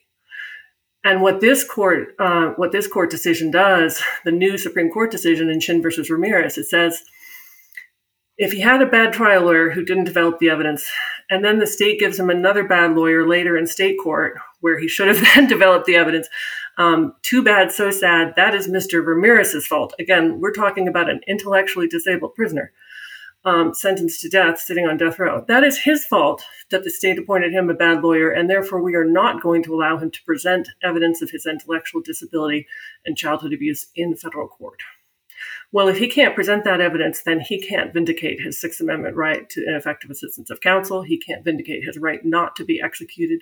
And 1.04 1.22
what 1.22 1.40
this 1.40 1.64
court, 1.64 2.16
uh, 2.18 2.50
what 2.56 2.72
this 2.72 2.88
court 2.88 3.12
decision 3.12 3.52
does, 3.52 4.02
the 4.24 4.32
new 4.32 4.58
Supreme 4.58 4.90
Court 4.90 5.12
decision 5.12 5.50
in 5.50 5.60
Shinn 5.60 5.82
versus 5.82 6.10
Ramirez, 6.10 6.58
it 6.58 6.66
says 6.66 7.04
if 8.38 8.52
he 8.52 8.60
had 8.60 8.82
a 8.82 8.88
bad 8.88 9.14
trial 9.14 9.44
lawyer 9.44 9.70
who 9.70 9.86
didn't 9.86 10.04
develop 10.06 10.40
the 10.40 10.50
evidence, 10.50 10.90
and 11.30 11.44
then 11.44 11.60
the 11.60 11.68
state 11.68 12.00
gives 12.00 12.20
him 12.20 12.30
another 12.30 12.68
bad 12.68 12.96
lawyer 12.96 13.28
later 13.28 13.56
in 13.56 13.66
state 13.66 13.98
court 14.02 14.38
where 14.60 14.80
he 14.80 14.88
should 14.88 15.08
have 15.08 15.24
then 15.36 15.48
developed 15.48 15.86
the 15.86 15.96
evidence, 15.96 16.28
um, 16.78 17.14
too 17.22 17.44
bad, 17.44 17.72
so 17.72 17.92
sad. 17.92 18.34
That 18.36 18.54
is 18.54 18.68
Mr. 18.68 19.06
Ramirez's 19.06 19.68
fault. 19.68 19.94
Again, 20.00 20.40
we're 20.40 20.52
talking 20.52 20.88
about 20.88 21.10
an 21.10 21.22
intellectually 21.28 21.88
disabled 21.88 22.36
prisoner 22.36 22.72
um, 23.46 23.74
sentenced 23.74 24.22
to 24.22 24.30
death 24.30 24.60
sitting 24.60 24.88
on 24.88 24.98
death 24.98 25.20
row. 25.20 25.46
That 25.48 25.64
is 25.64 25.78
his 25.78 26.06
fault 26.06 26.44
that 26.72 26.84
the 26.84 26.90
state 26.90 27.20
appointed 27.20 27.54
him 27.54 27.70
a 27.70 27.76
bad 27.76 28.04
lawyer, 28.04 28.32
and 28.32 28.50
therefore 28.50 28.82
we 28.82 28.96
are 28.96 29.06
not 29.06 29.42
going 29.42 29.64
to 29.64 29.74
allow 29.74 29.98
him 29.98 30.12
to 30.12 30.24
present 30.24 30.70
evidence 30.84 31.22
of 31.22 31.30
his 31.30 31.46
intellectual 31.46 32.02
disability 32.02 32.68
and 33.06 33.18
childhood 33.18 33.54
abuse 33.54 33.88
in 33.96 34.16
federal 34.16 34.48
court. 34.48 34.82
Well, 35.72 35.88
if 35.88 35.98
he 35.98 36.08
can't 36.08 36.36
present 36.36 36.64
that 36.64 36.82
evidence, 36.82 37.24
then 37.24 37.40
he 37.40 37.62
can't 37.62 37.94
vindicate 37.94 38.42
his 38.42 38.60
Sixth 38.60 38.80
Amendment 38.80 39.16
right 39.16 39.50
to 39.50 39.66
ineffective 39.68 40.10
assistance 40.10 40.50
of 40.50 40.62
counsel. 40.62 41.02
He 41.02 41.18
can't 41.18 41.44
vindicate 41.44 41.84
his 41.84 41.98
right 41.98 42.24
not 42.24 42.56
to 42.56 42.66
be 42.66 42.82
executed 42.82 43.42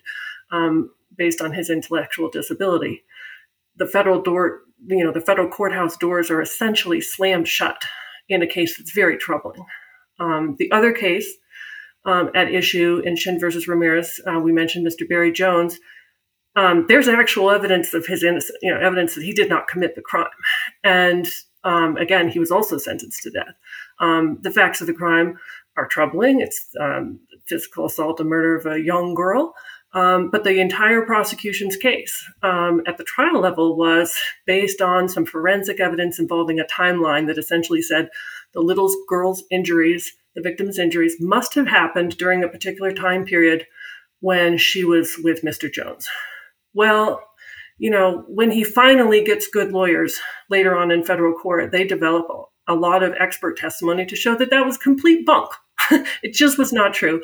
um, 0.51 0.91
based 1.15 1.41
on 1.41 1.53
his 1.53 1.69
intellectual 1.69 2.29
disability 2.29 3.03
the 3.75 3.88
federal 3.88 4.22
door, 4.22 4.62
you 4.88 5.03
know, 5.03 5.12
the 5.12 5.22
federal 5.22 5.50
courthouse 5.50 5.98
doors 5.98 6.29
are 6.29 6.41
essentially 6.41 7.01
slammed 7.01 7.48
shut 7.48 7.83
in 8.29 8.41
a 8.41 8.48
case 8.48 8.77
that's 8.77 8.91
very 8.91 9.17
troubling. 9.17 9.65
Um, 10.19 10.55
the 10.60 10.72
other 10.72 10.91
case 10.91 11.27
um, 12.05 12.29
at 12.36 12.53
issue 12.53 13.01
in 13.05 13.15
Shinn 13.15 13.39
versus 13.39 13.67
Ramirez, 13.67 14.22
uh, 14.27 14.39
we 14.39 14.51
mentioned 14.51 14.86
Mr. 14.86 15.07
Barry 15.07 15.31
Jones. 15.31 15.79
Um, 16.55 16.86
there's 16.88 17.07
actual 17.07 17.50
evidence 17.50 17.93
of 17.93 18.05
his 18.05 18.24
innocence, 18.24 18.57
you 18.62 18.72
know, 18.72 18.79
evidence 18.79 19.15
that 19.15 19.24
he 19.24 19.33
did 19.33 19.50
not 19.50 19.67
commit 19.67 19.95
the 19.95 20.01
crime. 20.01 20.27
And 20.83 21.27
um, 21.63 21.98
again, 21.98 22.29
he 22.29 22.39
was 22.39 22.51
also 22.51 22.77
sentenced 22.77 23.24
to 23.24 23.32
death. 23.32 23.55
Um, 24.00 24.39
the 24.41 24.51
facts 24.51 24.82
of 24.82 24.88
the 24.88 24.93
crime 24.93 25.38
are 25.77 25.88
troubling. 25.88 26.41
It's 26.41 26.67
um, 26.79 27.20
physical 27.46 27.86
assault 27.86 28.20
and 28.20 28.29
murder 28.29 28.55
of 28.55 28.65
a 28.65 28.82
young 28.82 29.13
girl. 29.13 29.53
Um, 29.93 30.29
but 30.32 30.43
the 30.43 30.60
entire 30.60 31.03
prosecution's 31.03 31.77
case 31.77 32.25
um, 32.41 32.82
at 32.88 32.98
the 32.98 33.03
trial 33.03 33.39
level 33.39 33.77
was 33.77 34.15
based 34.46 34.82
on 34.82 35.08
some 35.08 35.25
forensic 35.25 35.79
evidence 35.79 36.20
involving 36.20 36.60
a 36.60 36.65
timeline 36.65 37.27
that 37.27 37.38
essentially 37.38 37.82
said 37.82 38.10
the 38.53 38.62
little 38.62 38.89
girl's 39.08 39.43
injuries, 39.51 40.13
the 40.36 40.41
victim's 40.41 40.79
injuries, 40.79 41.17
must 41.20 41.53
have 41.53 41.67
happened 41.67 42.17
during 42.17 42.43
a 42.43 42.48
particular 42.48 42.91
time 42.91 43.24
period 43.24 43.67
when 44.20 44.58
she 44.58 44.84
was 44.84 45.15
with 45.24 45.43
Mr. 45.43 45.72
Jones. 45.72 46.08
Well, 46.74 47.22
you 47.77 47.89
know, 47.89 48.24
when 48.27 48.51
he 48.51 48.63
finally 48.63 49.24
gets 49.24 49.48
good 49.48 49.72
lawyers 49.72 50.20
later 50.50 50.75
on 50.77 50.92
in 50.92 51.03
federal 51.03 51.34
court, 51.34 51.72
they 51.72 51.86
develop 51.86 52.27
a 52.68 52.75
lot 52.75 53.03
of 53.03 53.13
expert 53.20 53.58
testimony 53.58 54.06
to 54.06 54.15
show 54.15 54.36
that 54.36 54.50
that 54.50 54.65
was 54.65 54.77
complete 54.77 55.25
bunk. 55.25 55.51
it 56.24 56.34
just 56.34 56.58
was 56.58 56.72
not 56.72 56.94
true. 56.94 57.22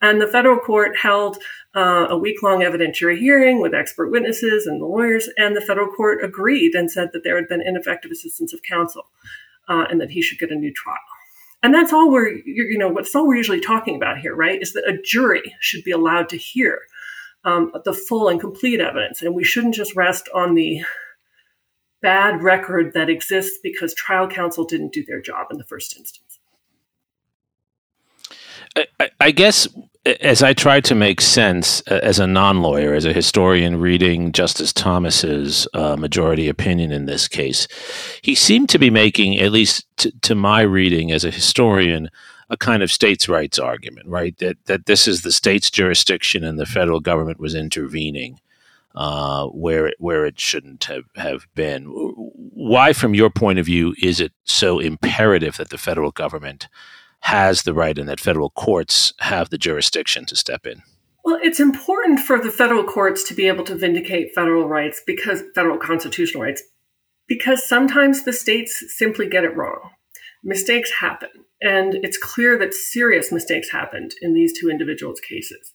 And 0.00 0.20
the 0.20 0.26
federal 0.26 0.58
court 0.58 0.96
held 0.96 1.38
uh, 1.74 2.06
a 2.10 2.18
week 2.18 2.42
long 2.42 2.60
evidentiary 2.60 3.18
hearing 3.18 3.60
with 3.60 3.74
expert 3.74 4.10
witnesses 4.10 4.66
and 4.66 4.80
the 4.80 4.86
lawyers, 4.86 5.28
and 5.38 5.56
the 5.56 5.60
federal 5.60 5.88
court 5.88 6.22
agreed 6.22 6.74
and 6.74 6.90
said 6.90 7.10
that 7.12 7.24
there 7.24 7.36
had 7.36 7.48
been 7.48 7.62
ineffective 7.62 8.10
assistance 8.10 8.52
of 8.52 8.60
counsel 8.62 9.04
uh, 9.68 9.86
and 9.88 10.00
that 10.00 10.10
he 10.10 10.20
should 10.20 10.38
get 10.38 10.50
a 10.50 10.56
new 10.56 10.72
trial. 10.72 10.98
And 11.62 11.72
that's 11.72 11.92
all 11.92 12.10
we're, 12.10 12.40
you 12.44 12.76
know, 12.76 12.88
what's 12.88 13.14
all 13.14 13.26
we're 13.26 13.36
usually 13.36 13.60
talking 13.60 13.94
about 13.94 14.18
here, 14.18 14.34
right? 14.34 14.60
Is 14.60 14.72
that 14.72 14.88
a 14.88 15.00
jury 15.00 15.54
should 15.60 15.84
be 15.84 15.92
allowed 15.92 16.28
to 16.30 16.36
hear 16.36 16.80
um, 17.44 17.72
the 17.84 17.92
full 17.92 18.28
and 18.28 18.40
complete 18.40 18.80
evidence. 18.80 19.22
And 19.22 19.34
we 19.34 19.44
shouldn't 19.44 19.74
just 19.74 19.96
rest 19.96 20.28
on 20.34 20.54
the 20.54 20.82
bad 22.00 22.42
record 22.42 22.92
that 22.94 23.08
exists 23.08 23.58
because 23.62 23.94
trial 23.94 24.28
counsel 24.28 24.64
didn't 24.64 24.92
do 24.92 25.04
their 25.04 25.20
job 25.20 25.48
in 25.50 25.58
the 25.58 25.64
first 25.64 25.96
instance. 25.96 26.38
I, 28.98 29.10
I 29.20 29.30
guess 29.30 29.68
as 30.04 30.42
I 30.42 30.52
tried 30.52 30.84
to 30.86 30.94
make 30.94 31.20
sense 31.20 31.80
as 31.82 32.18
a 32.18 32.26
non-lawyer, 32.26 32.94
as 32.94 33.04
a 33.04 33.12
historian 33.12 33.78
reading 33.78 34.32
Justice 34.32 34.72
Thomas's 34.72 35.68
uh, 35.74 35.96
majority 35.96 36.48
opinion 36.48 36.90
in 36.90 37.06
this 37.06 37.28
case, 37.28 37.68
he 38.22 38.34
seemed 38.34 38.68
to 38.70 38.78
be 38.78 38.90
making, 38.90 39.38
at 39.38 39.52
least 39.52 39.86
t- 39.96 40.12
to 40.22 40.34
my 40.34 40.62
reading 40.62 41.12
as 41.12 41.24
a 41.24 41.30
historian, 41.30 42.10
a 42.52 42.56
kind 42.56 42.82
of 42.82 42.92
states' 42.92 43.28
rights 43.28 43.58
argument, 43.58 44.06
right? 44.06 44.36
That 44.38 44.58
that 44.66 44.86
this 44.86 45.08
is 45.08 45.22
the 45.22 45.32
state's 45.32 45.70
jurisdiction 45.70 46.44
and 46.44 46.58
the 46.58 46.66
federal 46.66 47.00
government 47.00 47.40
was 47.40 47.54
intervening 47.54 48.38
uh, 48.94 49.46
where 49.46 49.86
it, 49.86 49.96
where 49.98 50.26
it 50.26 50.38
shouldn't 50.38 50.84
have, 50.84 51.04
have 51.16 51.46
been. 51.54 51.86
Why, 51.86 52.92
from 52.92 53.14
your 53.14 53.30
point 53.30 53.58
of 53.58 53.66
view, 53.66 53.94
is 54.00 54.20
it 54.20 54.32
so 54.44 54.78
imperative 54.78 55.56
that 55.56 55.70
the 55.70 55.78
federal 55.78 56.10
government 56.10 56.68
has 57.20 57.62
the 57.62 57.72
right 57.72 57.98
and 57.98 58.08
that 58.08 58.20
federal 58.20 58.50
courts 58.50 59.14
have 59.20 59.50
the 59.50 59.58
jurisdiction 59.58 60.26
to 60.26 60.36
step 60.36 60.66
in? 60.66 60.82
Well, 61.24 61.38
it's 61.42 61.60
important 61.60 62.20
for 62.20 62.38
the 62.38 62.50
federal 62.50 62.84
courts 62.84 63.22
to 63.28 63.34
be 63.34 63.46
able 63.46 63.64
to 63.64 63.76
vindicate 63.76 64.34
federal 64.34 64.68
rights 64.68 65.00
because 65.06 65.42
federal 65.54 65.78
constitutional 65.78 66.42
rights, 66.42 66.62
because 67.28 67.66
sometimes 67.66 68.24
the 68.24 68.32
states 68.32 68.84
simply 68.88 69.28
get 69.28 69.44
it 69.44 69.56
wrong. 69.56 69.90
Mistakes 70.44 70.90
happen, 70.98 71.30
and 71.62 71.94
it's 71.94 72.18
clear 72.18 72.58
that 72.58 72.74
serious 72.74 73.32
mistakes 73.32 73.70
happened 73.70 74.14
in 74.20 74.34
these 74.34 74.58
two 74.58 74.68
individuals' 74.68 75.20
cases. 75.20 75.72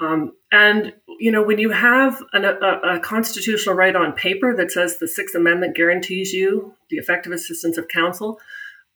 Um, 0.00 0.32
and 0.52 0.92
you 1.18 1.32
know, 1.32 1.42
when 1.42 1.58
you 1.58 1.70
have 1.70 2.22
an, 2.32 2.44
a, 2.44 2.52
a, 2.84 3.00
constitutional 3.00 3.74
right 3.74 3.96
on 3.96 4.12
paper 4.12 4.54
that 4.54 4.70
says 4.70 4.98
the 4.98 5.08
Sixth 5.08 5.34
Amendment 5.34 5.74
guarantees 5.74 6.32
you 6.32 6.74
the 6.90 6.98
effective 6.98 7.32
assistance 7.32 7.76
of 7.76 7.88
counsel, 7.88 8.38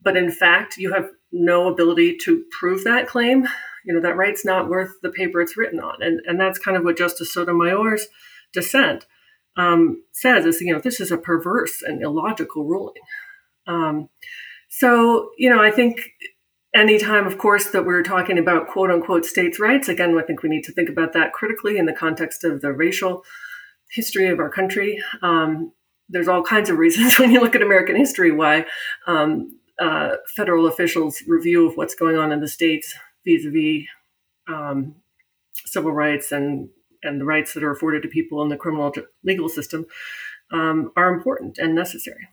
but 0.00 0.16
in 0.16 0.30
fact 0.30 0.76
you 0.76 0.92
have 0.92 1.08
no 1.32 1.66
ability 1.66 2.18
to 2.18 2.44
prove 2.56 2.84
that 2.84 3.08
claim, 3.08 3.48
you 3.84 3.92
know, 3.92 4.00
that 4.00 4.16
right's 4.16 4.44
not 4.44 4.68
worth 4.68 4.92
the 5.02 5.10
paper 5.10 5.40
it's 5.40 5.56
written 5.56 5.80
on. 5.80 6.00
And, 6.02 6.20
and 6.26 6.38
that's 6.38 6.58
kind 6.58 6.76
of 6.76 6.84
what 6.84 6.98
Justice 6.98 7.34
Sotomayor's 7.34 8.06
dissent 8.52 9.06
um, 9.56 10.04
says 10.12 10.46
is, 10.46 10.60
you 10.60 10.72
know, 10.72 10.80
this 10.80 11.00
is 11.00 11.10
a 11.10 11.18
perverse 11.18 11.82
and 11.82 12.02
illogical 12.02 12.64
ruling. 12.64 13.02
Um, 13.66 14.08
so, 14.74 15.32
you 15.36 15.50
know, 15.50 15.62
I 15.62 15.70
think 15.70 16.12
anytime, 16.74 17.26
of 17.26 17.36
course, 17.36 17.72
that 17.72 17.84
we're 17.84 18.02
talking 18.02 18.38
about 18.38 18.68
quote 18.68 18.90
unquote 18.90 19.26
states' 19.26 19.60
rights, 19.60 19.86
again, 19.86 20.18
I 20.18 20.22
think 20.22 20.42
we 20.42 20.48
need 20.48 20.64
to 20.64 20.72
think 20.72 20.88
about 20.88 21.12
that 21.12 21.34
critically 21.34 21.76
in 21.76 21.84
the 21.84 21.92
context 21.92 22.42
of 22.42 22.62
the 22.62 22.72
racial 22.72 23.22
history 23.90 24.28
of 24.28 24.38
our 24.38 24.48
country. 24.48 24.98
Um, 25.20 25.72
there's 26.08 26.26
all 26.26 26.42
kinds 26.42 26.70
of 26.70 26.78
reasons 26.78 27.18
when 27.18 27.30
you 27.32 27.40
look 27.40 27.54
at 27.54 27.60
American 27.60 27.96
history 27.96 28.30
why 28.32 28.64
um, 29.06 29.60
uh, 29.78 30.12
federal 30.34 30.66
officials' 30.66 31.22
review 31.28 31.68
of 31.68 31.76
what's 31.76 31.94
going 31.94 32.16
on 32.16 32.32
in 32.32 32.40
the 32.40 32.48
states 32.48 32.94
vis-a-vis 33.26 33.84
um, 34.48 34.94
civil 35.66 35.92
rights 35.92 36.32
and 36.32 36.70
and 37.02 37.20
the 37.20 37.26
rights 37.26 37.52
that 37.52 37.62
are 37.62 37.72
afforded 37.72 38.00
to 38.00 38.08
people 38.08 38.42
in 38.42 38.48
the 38.48 38.56
criminal 38.56 38.90
legal 39.22 39.50
system 39.50 39.84
um, 40.50 40.92
are 40.96 41.12
important 41.12 41.58
and 41.58 41.74
necessary. 41.74 42.26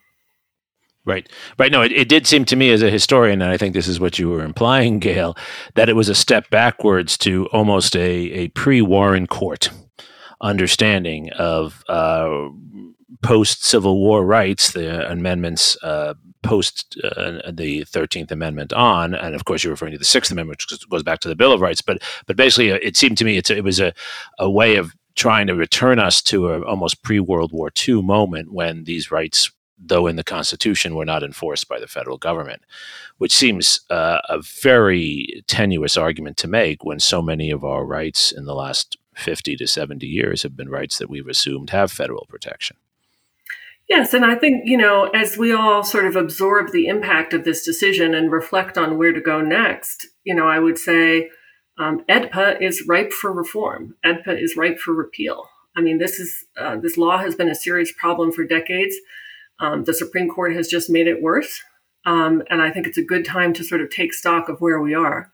Right, 1.09 1.27
right. 1.57 1.71
No, 1.71 1.81
it, 1.81 1.91
it 1.91 2.07
did 2.07 2.27
seem 2.27 2.45
to 2.45 2.55
me 2.55 2.69
as 2.69 2.83
a 2.83 2.89
historian, 2.91 3.41
and 3.41 3.51
I 3.51 3.57
think 3.57 3.73
this 3.73 3.87
is 3.87 3.99
what 3.99 4.19
you 4.19 4.29
were 4.29 4.43
implying, 4.43 4.99
Gail, 4.99 5.35
that 5.73 5.89
it 5.89 5.93
was 5.93 6.07
a 6.07 6.13
step 6.13 6.49
backwards 6.51 7.17
to 7.19 7.47
almost 7.47 7.95
a, 7.95 7.99
a 7.99 8.47
pre 8.49 8.81
Warren 8.81 9.25
Court 9.25 9.71
understanding 10.41 11.31
of 11.31 11.83
uh, 11.89 12.49
post 13.23 13.65
Civil 13.65 13.99
War 13.99 14.23
rights, 14.23 14.71
the 14.71 15.09
amendments 15.11 15.75
uh, 15.83 16.13
post 16.43 16.95
uh, 17.03 17.41
the 17.51 17.83
Thirteenth 17.85 18.31
Amendment 18.31 18.71
on, 18.73 19.15
and 19.15 19.33
of 19.33 19.45
course 19.45 19.63
you're 19.63 19.73
referring 19.73 19.93
to 19.93 19.97
the 19.97 20.05
Sixth 20.05 20.31
Amendment, 20.31 20.61
which 20.69 20.89
goes 20.89 21.03
back 21.03 21.19
to 21.21 21.27
the 21.27 21.35
Bill 21.35 21.51
of 21.51 21.61
Rights. 21.61 21.81
But 21.81 22.03
but 22.27 22.37
basically, 22.37 22.71
uh, 22.71 22.79
it 22.81 22.95
seemed 22.95 23.17
to 23.17 23.25
me 23.25 23.37
it 23.37 23.63
was 23.63 23.79
a, 23.79 23.93
a 24.37 24.49
way 24.49 24.75
of 24.75 24.93
trying 25.15 25.47
to 25.47 25.55
return 25.55 25.99
us 25.99 26.21
to 26.21 26.49
a 26.49 26.63
almost 26.63 27.03
pre 27.03 27.19
World 27.19 27.51
War 27.51 27.71
II 27.87 28.01
moment 28.01 28.53
when 28.53 28.85
these 28.85 29.11
rights, 29.11 29.51
though 29.79 30.07
in 30.07 30.15
the 30.15 30.23
Constitution, 30.23 30.95
were 30.95 31.05
not 31.05 31.23
enforced 31.23 31.67
by 31.67 31.79
the 31.79 31.87
federal 31.87 32.17
government, 32.17 32.63
which 33.17 33.33
seems 33.33 33.81
uh, 33.89 34.19
a 34.27 34.41
very 34.41 35.43
tenuous 35.47 35.97
argument 35.97 36.37
to 36.37 36.47
make 36.47 36.83
when 36.83 36.99
so 36.99 37.21
many 37.21 37.49
of 37.51 37.63
our 37.63 37.85
rights 37.85 38.31
in 38.31 38.45
the 38.45 38.55
last 38.55 38.97
50 39.15 39.55
to 39.57 39.67
70 39.67 40.05
years 40.05 40.43
have 40.43 40.55
been 40.55 40.69
rights 40.69 40.97
that 40.97 41.09
we've 41.09 41.27
assumed 41.27 41.69
have 41.69 41.91
federal 41.91 42.25
protection. 42.29 42.77
Yes, 43.87 44.13
and 44.13 44.23
I 44.23 44.35
think, 44.35 44.67
you 44.67 44.77
know, 44.77 45.07
as 45.15 45.35
we 45.35 45.51
all 45.51 45.83
sort 45.83 46.05
of 46.05 46.15
absorb 46.15 46.71
the 46.71 46.87
impact 46.87 47.33
of 47.33 47.43
this 47.43 47.65
decision 47.65 48.13
and 48.13 48.31
reflect 48.31 48.77
on 48.77 48.99
where 48.99 49.11
to 49.11 49.19
go 49.19 49.41
next, 49.41 50.07
you 50.23 50.35
know, 50.35 50.47
I 50.47 50.59
would 50.59 50.77
say 50.77 51.31
um, 51.79 52.03
AEDPA 52.07 52.61
is 52.61 52.85
ripe 52.87 53.11
for 53.11 53.33
reform. 53.33 53.95
AEDPA 54.05 54.39
is 54.39 54.55
ripe 54.55 54.77
for 54.77 54.93
repeal. 54.93 55.49
I 55.75 55.81
mean, 55.81 55.97
this 55.97 56.19
is 56.19 56.45
uh, 56.57 56.75
this 56.75 56.97
law 56.97 57.17
has 57.17 57.35
been 57.35 57.49
a 57.49 57.55
serious 57.55 57.91
problem 57.91 58.31
for 58.31 58.43
decades. 58.43 58.95
Um, 59.59 59.83
the 59.83 59.93
Supreme 59.93 60.29
Court 60.29 60.55
has 60.55 60.67
just 60.67 60.89
made 60.89 61.07
it 61.07 61.21
worse, 61.21 61.61
um, 62.05 62.43
and 62.49 62.61
I 62.61 62.71
think 62.71 62.87
it's 62.87 62.97
a 62.97 63.03
good 63.03 63.25
time 63.25 63.53
to 63.53 63.63
sort 63.63 63.81
of 63.81 63.89
take 63.89 64.13
stock 64.13 64.49
of 64.49 64.59
where 64.59 64.81
we 64.81 64.93
are. 64.93 65.31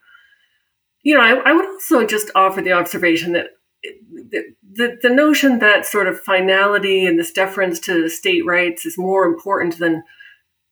You 1.04 1.16
know, 1.16 1.22
I, 1.22 1.50
I 1.50 1.54
would 1.54 1.66
also 1.66 2.06
just 2.06 2.32
offer 2.34 2.62
the 2.62 2.72
observation 2.72 3.34
that 3.34 3.50
the, 4.74 4.98
the, 5.02 5.10
notion 5.10 5.60
that 5.60 5.86
sort 5.86 6.08
of 6.08 6.20
finality 6.20 7.06
and 7.06 7.20
this 7.20 7.32
deference 7.32 7.80
to 7.82 8.10
state 8.10 8.46
rights 8.46 8.86
is 8.86 8.98
more 8.98 9.26
important 9.26 9.78
than 9.78 10.04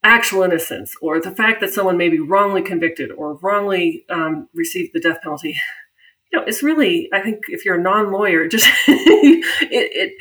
actual 0.04 0.44
innocence 0.44 0.96
or 1.02 1.20
the 1.20 1.32
fact 1.32 1.62
that 1.62 1.74
someone 1.74 1.98
may 1.98 2.10
be 2.10 2.20
wrongly 2.20 2.62
convicted 2.62 3.12
or 3.12 3.36
wrongly 3.36 4.06
um, 4.10 4.50
received 4.54 4.92
the 4.94 5.00
death 5.00 5.22
penalty 5.22 5.58
you 6.32 6.40
know 6.40 6.46
it's 6.46 6.62
really 6.62 7.10
i 7.14 7.22
think 7.22 7.44
if 7.48 7.64
you're 7.64 7.80
a 7.80 7.82
non-lawyer 7.82 8.48
just 8.48 8.68
it, 8.88 9.46
it, 9.72 10.14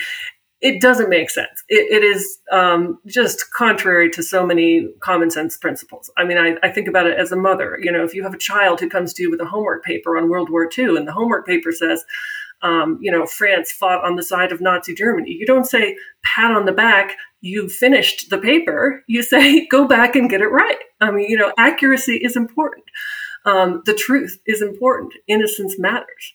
it 0.63 0.81
doesn't 0.81 1.11
make 1.11 1.29
sense 1.29 1.65
it, 1.69 1.91
it 1.91 2.05
is 2.05 2.39
um, 2.51 2.99
just 3.07 3.53
contrary 3.53 4.09
to 4.11 4.23
so 4.23 4.47
many 4.47 4.89
common 5.01 5.31
sense 5.31 5.57
principles 5.57 6.11
i 6.17 6.25
mean 6.25 6.39
I, 6.39 6.57
I 6.63 6.71
think 6.71 6.89
about 6.89 7.07
it 7.07 7.19
as 7.19 7.33
a 7.33 7.37
mother 7.37 7.79
you 7.83 7.93
know 7.93 8.05
if 8.05 8.15
you 8.15 8.23
have 8.23 8.35
a 8.35 8.39
child 8.39 8.81
who 8.81 8.89
comes 8.89 9.13
to 9.15 9.23
you 9.23 9.31
with 9.31 9.41
a 9.41 9.47
homework 9.47 9.85
paper 9.85 10.17
on 10.17 10.29
world 10.29 10.51
war 10.51 10.69
ii 10.79 10.97
and 10.97 11.07
the 11.07 11.13
homework 11.13 11.47
paper 11.47 11.73
says 11.73 12.05
um, 12.63 12.99
you 13.01 13.11
know, 13.11 13.27
France 13.27 13.73
fought 13.73 14.05
on 14.05 14.15
the 14.17 14.23
side 14.23 14.53
of 14.53 14.61
Nazi 14.61 14.95
Germany. 14.95 15.33
You 15.33 15.47
don't 15.47 15.67
say 15.67 15.97
pat 16.23 16.53
on 16.53 16.65
the 16.65 16.73
back, 16.73 17.17
you 17.41 17.69
finished 17.69 18.31
the 18.31 18.39
paper. 18.39 19.03
You 19.09 19.23
say 19.23 19.67
go 19.71 19.87
back 19.87 20.17
and 20.17 20.31
get 20.31 20.41
it 20.41 20.47
right. 20.47 20.79
I 21.01 21.11
mean, 21.11 21.29
you 21.29 21.37
know, 21.37 21.53
accuracy 21.59 22.17
is 22.17 22.37
important. 22.37 22.85
Um, 23.45 23.83
the 23.85 23.95
truth 23.95 24.39
is 24.47 24.63
important. 24.63 25.15
Innocence 25.27 25.79
matters. 25.79 26.35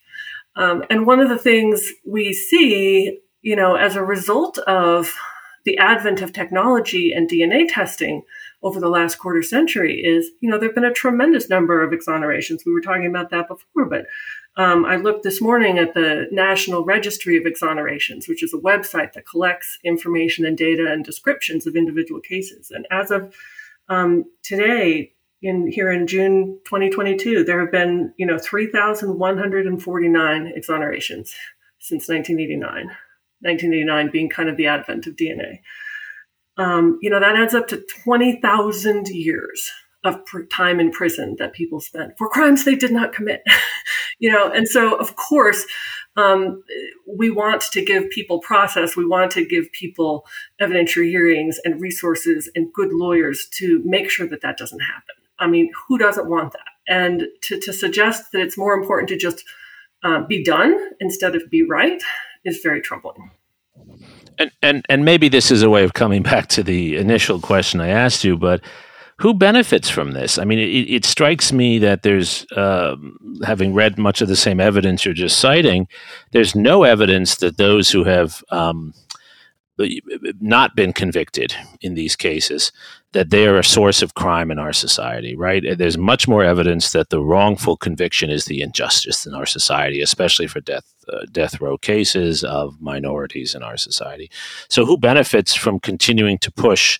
Um, 0.57 0.83
and 0.89 1.05
one 1.05 1.19
of 1.19 1.29
the 1.29 1.37
things 1.37 1.91
we 2.05 2.33
see, 2.33 3.19
you 3.47 3.55
know, 3.55 3.75
as 3.75 3.95
a 3.95 4.03
result 4.03 4.57
of 4.67 5.15
the 5.63 5.77
advent 5.77 6.21
of 6.21 6.33
technology 6.33 7.13
and 7.13 7.29
DNA 7.29 7.65
testing 7.65 8.23
over 8.61 8.81
the 8.81 8.89
last 8.89 9.19
quarter 9.19 9.41
century 9.41 10.03
is, 10.03 10.31
you 10.41 10.49
know, 10.49 10.57
there 10.57 10.67
have 10.67 10.75
been 10.75 10.83
a 10.83 10.91
tremendous 10.91 11.47
number 11.47 11.81
of 11.81 11.93
exonerations. 11.93 12.65
We 12.65 12.73
were 12.73 12.81
talking 12.81 13.07
about 13.07 13.29
that 13.29 13.47
before, 13.47 13.85
but 13.85 14.05
um, 14.57 14.83
I 14.83 14.97
looked 14.97 15.23
this 15.23 15.39
morning 15.39 15.77
at 15.77 15.93
the 15.93 16.27
National 16.29 16.83
Registry 16.83 17.37
of 17.37 17.45
Exonerations, 17.45 18.27
which 18.27 18.43
is 18.43 18.53
a 18.53 18.57
website 18.57 19.13
that 19.13 19.25
collects 19.25 19.79
information 19.81 20.45
and 20.45 20.57
data 20.57 20.91
and 20.91 21.05
descriptions 21.05 21.65
of 21.65 21.77
individual 21.77 22.19
cases. 22.19 22.69
And 22.69 22.85
as 22.91 23.11
of 23.11 23.33
um, 23.87 24.25
today, 24.43 25.13
in 25.41 25.71
here 25.71 25.89
in 25.89 26.05
June 26.05 26.59
2022, 26.65 27.45
there 27.45 27.61
have 27.61 27.71
been 27.71 28.13
you 28.17 28.25
know 28.25 28.39
3,149 28.39 30.53
exonerations 30.53 31.33
since 31.79 32.09
1989. 32.09 32.91
1989 33.41 34.09
being 34.11 34.29
kind 34.29 34.49
of 34.49 34.57
the 34.57 34.67
advent 34.67 35.07
of 35.07 35.15
DNA. 35.15 35.59
Um, 36.57 36.97
you 37.01 37.09
know 37.09 37.19
that 37.19 37.35
adds 37.35 37.53
up 37.53 37.67
to 37.67 37.83
20,000 38.03 39.07
years 39.09 39.71
of 40.03 40.21
time 40.49 40.79
in 40.79 40.91
prison 40.91 41.35
that 41.39 41.53
people 41.53 41.79
spent 41.79 42.13
for 42.17 42.29
crimes 42.29 42.63
they 42.63 42.75
did 42.75 42.91
not 42.91 43.13
commit. 43.13 43.43
you 44.19 44.31
know, 44.31 44.51
and 44.51 44.67
so 44.67 44.95
of 44.95 45.15
course, 45.15 45.65
um, 46.15 46.63
we 47.05 47.29
want 47.29 47.61
to 47.61 47.85
give 47.85 48.09
people 48.09 48.39
process. 48.39 48.95
We 48.95 49.05
want 49.05 49.31
to 49.31 49.45
give 49.45 49.71
people 49.71 50.25
evidentiary 50.59 51.09
hearings 51.09 51.59
and 51.63 51.79
resources 51.79 52.49
and 52.55 52.73
good 52.73 52.91
lawyers 52.91 53.47
to 53.57 53.81
make 53.85 54.09
sure 54.09 54.27
that 54.27 54.41
that 54.41 54.57
doesn't 54.57 54.79
happen. 54.79 55.15
I 55.39 55.45
mean, 55.47 55.71
who 55.87 55.99
doesn't 55.99 56.27
want 56.27 56.53
that? 56.53 56.61
And 56.87 57.27
to, 57.43 57.59
to 57.59 57.71
suggest 57.71 58.31
that 58.31 58.41
it's 58.41 58.57
more 58.57 58.73
important 58.73 59.09
to 59.09 59.17
just 59.17 59.43
uh, 60.03 60.21
be 60.21 60.43
done 60.43 60.75
instead 60.99 61.35
of 61.35 61.49
be 61.51 61.63
right 61.63 62.01
is 62.45 62.59
very 62.63 62.81
troubling. 62.81 63.31
And, 64.39 64.51
and 64.61 64.85
and 64.89 65.05
maybe 65.05 65.29
this 65.29 65.51
is 65.51 65.63
a 65.63 65.69
way 65.69 65.83
of 65.83 65.93
coming 65.93 66.23
back 66.31 66.47
to 66.49 66.63
the 66.63 66.95
initial 66.97 67.39
question 67.39 67.81
I 67.81 67.89
asked 67.89 68.23
you, 68.23 68.37
but 68.37 68.61
who 69.19 69.33
benefits 69.33 69.89
from 69.89 70.11
this? 70.11 70.37
I 70.37 70.45
mean, 70.45 70.59
it, 70.59 70.89
it 70.89 71.05
strikes 71.05 71.51
me 71.51 71.79
that 71.79 72.03
there's, 72.03 72.45
uh, 72.51 72.95
having 73.43 73.73
read 73.73 73.97
much 73.97 74.21
of 74.21 74.27
the 74.27 74.35
same 74.35 74.59
evidence 74.59 75.03
you're 75.03 75.13
just 75.15 75.39
citing, 75.39 75.87
there's 76.33 76.53
no 76.53 76.83
evidence 76.83 77.37
that 77.37 77.57
those 77.57 77.89
who 77.89 78.03
have 78.03 78.43
um, 78.51 78.93
not 80.39 80.75
been 80.75 80.93
convicted 80.93 81.55
in 81.81 81.95
these 81.95 82.15
cases 82.15 82.71
that 83.13 83.29
they 83.29 83.47
are 83.47 83.57
a 83.57 83.63
source 83.63 84.01
of 84.01 84.13
crime 84.13 84.51
in 84.51 84.59
our 84.59 84.73
society 84.73 85.35
right 85.35 85.63
there's 85.77 85.97
much 85.97 86.27
more 86.27 86.43
evidence 86.43 86.91
that 86.91 87.09
the 87.09 87.21
wrongful 87.21 87.77
conviction 87.77 88.29
is 88.29 88.45
the 88.45 88.61
injustice 88.61 89.25
in 89.25 89.33
our 89.33 89.45
society 89.45 90.01
especially 90.01 90.47
for 90.47 90.59
death 90.61 90.93
uh, 91.11 91.25
death 91.31 91.61
row 91.61 91.77
cases 91.77 92.43
of 92.43 92.79
minorities 92.81 93.55
in 93.55 93.63
our 93.63 93.77
society 93.77 94.29
so 94.69 94.85
who 94.85 94.97
benefits 94.97 95.53
from 95.53 95.79
continuing 95.79 96.37
to 96.37 96.51
push 96.51 96.99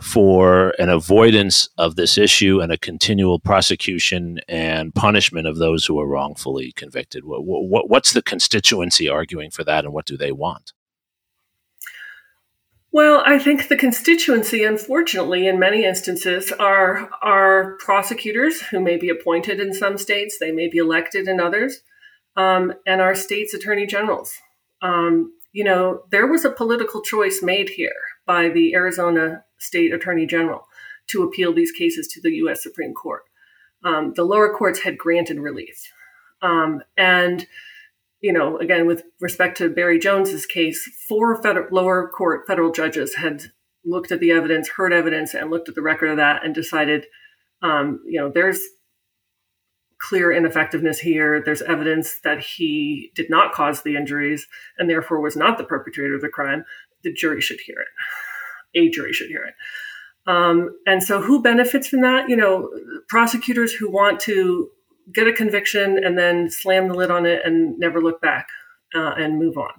for 0.00 0.70
an 0.78 0.88
avoidance 0.88 1.68
of 1.78 1.96
this 1.96 2.18
issue 2.18 2.60
and 2.60 2.72
a 2.72 2.78
continual 2.78 3.38
prosecution 3.38 4.40
and 4.48 4.94
punishment 4.94 5.46
of 5.46 5.58
those 5.58 5.84
who 5.84 6.00
are 6.00 6.06
wrongfully 6.06 6.72
convicted. 6.72 7.24
What, 7.24 7.44
what, 7.44 7.88
what's 7.88 8.12
the 8.12 8.22
constituency 8.22 9.08
arguing 9.08 9.50
for 9.50 9.64
that, 9.64 9.84
and 9.84 9.92
what 9.92 10.06
do 10.06 10.16
they 10.16 10.32
want? 10.32 10.72
Well, 12.94 13.22
I 13.24 13.38
think 13.38 13.68
the 13.68 13.76
constituency, 13.76 14.64
unfortunately, 14.64 15.48
in 15.48 15.58
many 15.58 15.84
instances, 15.84 16.52
are 16.52 17.08
are 17.22 17.78
prosecutors 17.78 18.60
who 18.60 18.80
may 18.80 18.98
be 18.98 19.08
appointed 19.08 19.60
in 19.60 19.72
some 19.72 19.96
states, 19.96 20.36
they 20.38 20.52
may 20.52 20.68
be 20.68 20.76
elected 20.76 21.26
in 21.26 21.40
others, 21.40 21.80
um, 22.36 22.74
and 22.86 23.00
our 23.00 23.14
states' 23.14 23.54
attorney 23.54 23.86
generals. 23.86 24.34
Um, 24.82 25.32
you 25.52 25.64
know, 25.64 26.02
there 26.10 26.26
was 26.26 26.44
a 26.44 26.50
political 26.50 27.00
choice 27.00 27.42
made 27.42 27.70
here 27.70 27.94
by 28.26 28.50
the 28.50 28.74
Arizona 28.74 29.44
State 29.58 29.94
Attorney 29.94 30.26
General 30.26 30.66
to 31.08 31.22
appeal 31.22 31.54
these 31.54 31.72
cases 31.72 32.06
to 32.08 32.20
the 32.20 32.32
U.S. 32.42 32.62
Supreme 32.62 32.92
Court. 32.92 33.22
Um, 33.84 34.12
the 34.16 34.24
lower 34.24 34.52
courts 34.54 34.80
had 34.80 34.98
granted 34.98 35.38
relief, 35.40 35.90
um, 36.42 36.82
and 36.98 37.46
you 38.22 38.32
know, 38.32 38.56
again, 38.58 38.86
with 38.86 39.02
respect 39.20 39.58
to 39.58 39.68
Barry 39.68 39.98
Jones's 39.98 40.46
case, 40.46 40.88
four 41.08 41.42
federal, 41.42 41.68
lower 41.72 42.08
court 42.08 42.44
federal 42.46 42.70
judges 42.70 43.16
had 43.16 43.50
looked 43.84 44.12
at 44.12 44.20
the 44.20 44.30
evidence, 44.30 44.68
heard 44.68 44.92
evidence, 44.92 45.34
and 45.34 45.50
looked 45.50 45.68
at 45.68 45.74
the 45.74 45.82
record 45.82 46.08
of 46.08 46.16
that 46.16 46.44
and 46.44 46.54
decided, 46.54 47.06
um, 47.62 48.00
you 48.06 48.20
know, 48.20 48.30
there's 48.32 48.60
clear 50.00 50.32
ineffectiveness 50.32 51.00
here. 51.00 51.42
There's 51.44 51.62
evidence 51.62 52.20
that 52.22 52.40
he 52.40 53.10
did 53.14 53.28
not 53.28 53.52
cause 53.52 53.82
the 53.82 53.96
injuries 53.96 54.46
and 54.78 54.88
therefore 54.88 55.20
was 55.20 55.36
not 55.36 55.58
the 55.58 55.64
perpetrator 55.64 56.14
of 56.14 56.22
the 56.22 56.28
crime. 56.28 56.64
The 57.02 57.12
jury 57.12 57.40
should 57.40 57.60
hear 57.60 57.76
it. 57.80 58.78
A 58.78 58.88
jury 58.88 59.12
should 59.12 59.28
hear 59.28 59.44
it. 59.44 59.54
Um, 60.26 60.70
and 60.86 61.02
so, 61.02 61.20
who 61.20 61.42
benefits 61.42 61.88
from 61.88 62.02
that? 62.02 62.28
You 62.28 62.36
know, 62.36 62.70
prosecutors 63.08 63.72
who 63.72 63.90
want 63.90 64.20
to 64.20 64.70
get 65.12 65.26
a 65.26 65.32
conviction 65.32 66.02
and 66.02 66.18
then 66.18 66.50
slam 66.50 66.88
the 66.88 66.94
lid 66.94 67.10
on 67.10 67.26
it 67.26 67.42
and 67.44 67.78
never 67.78 68.00
look 68.00 68.20
back 68.20 68.48
uh, 68.94 69.14
and 69.16 69.38
move 69.38 69.56
on. 69.56 69.72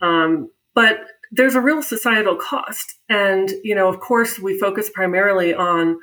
Um, 0.00 0.50
but 0.74 1.00
there's 1.32 1.54
a 1.54 1.60
real 1.60 1.82
societal 1.82 2.36
cost, 2.36 2.94
and 3.08 3.50
you 3.64 3.74
know, 3.74 3.88
of 3.88 4.00
course, 4.00 4.38
we 4.38 4.58
focus 4.58 4.90
primarily 4.92 5.54
on 5.54 5.98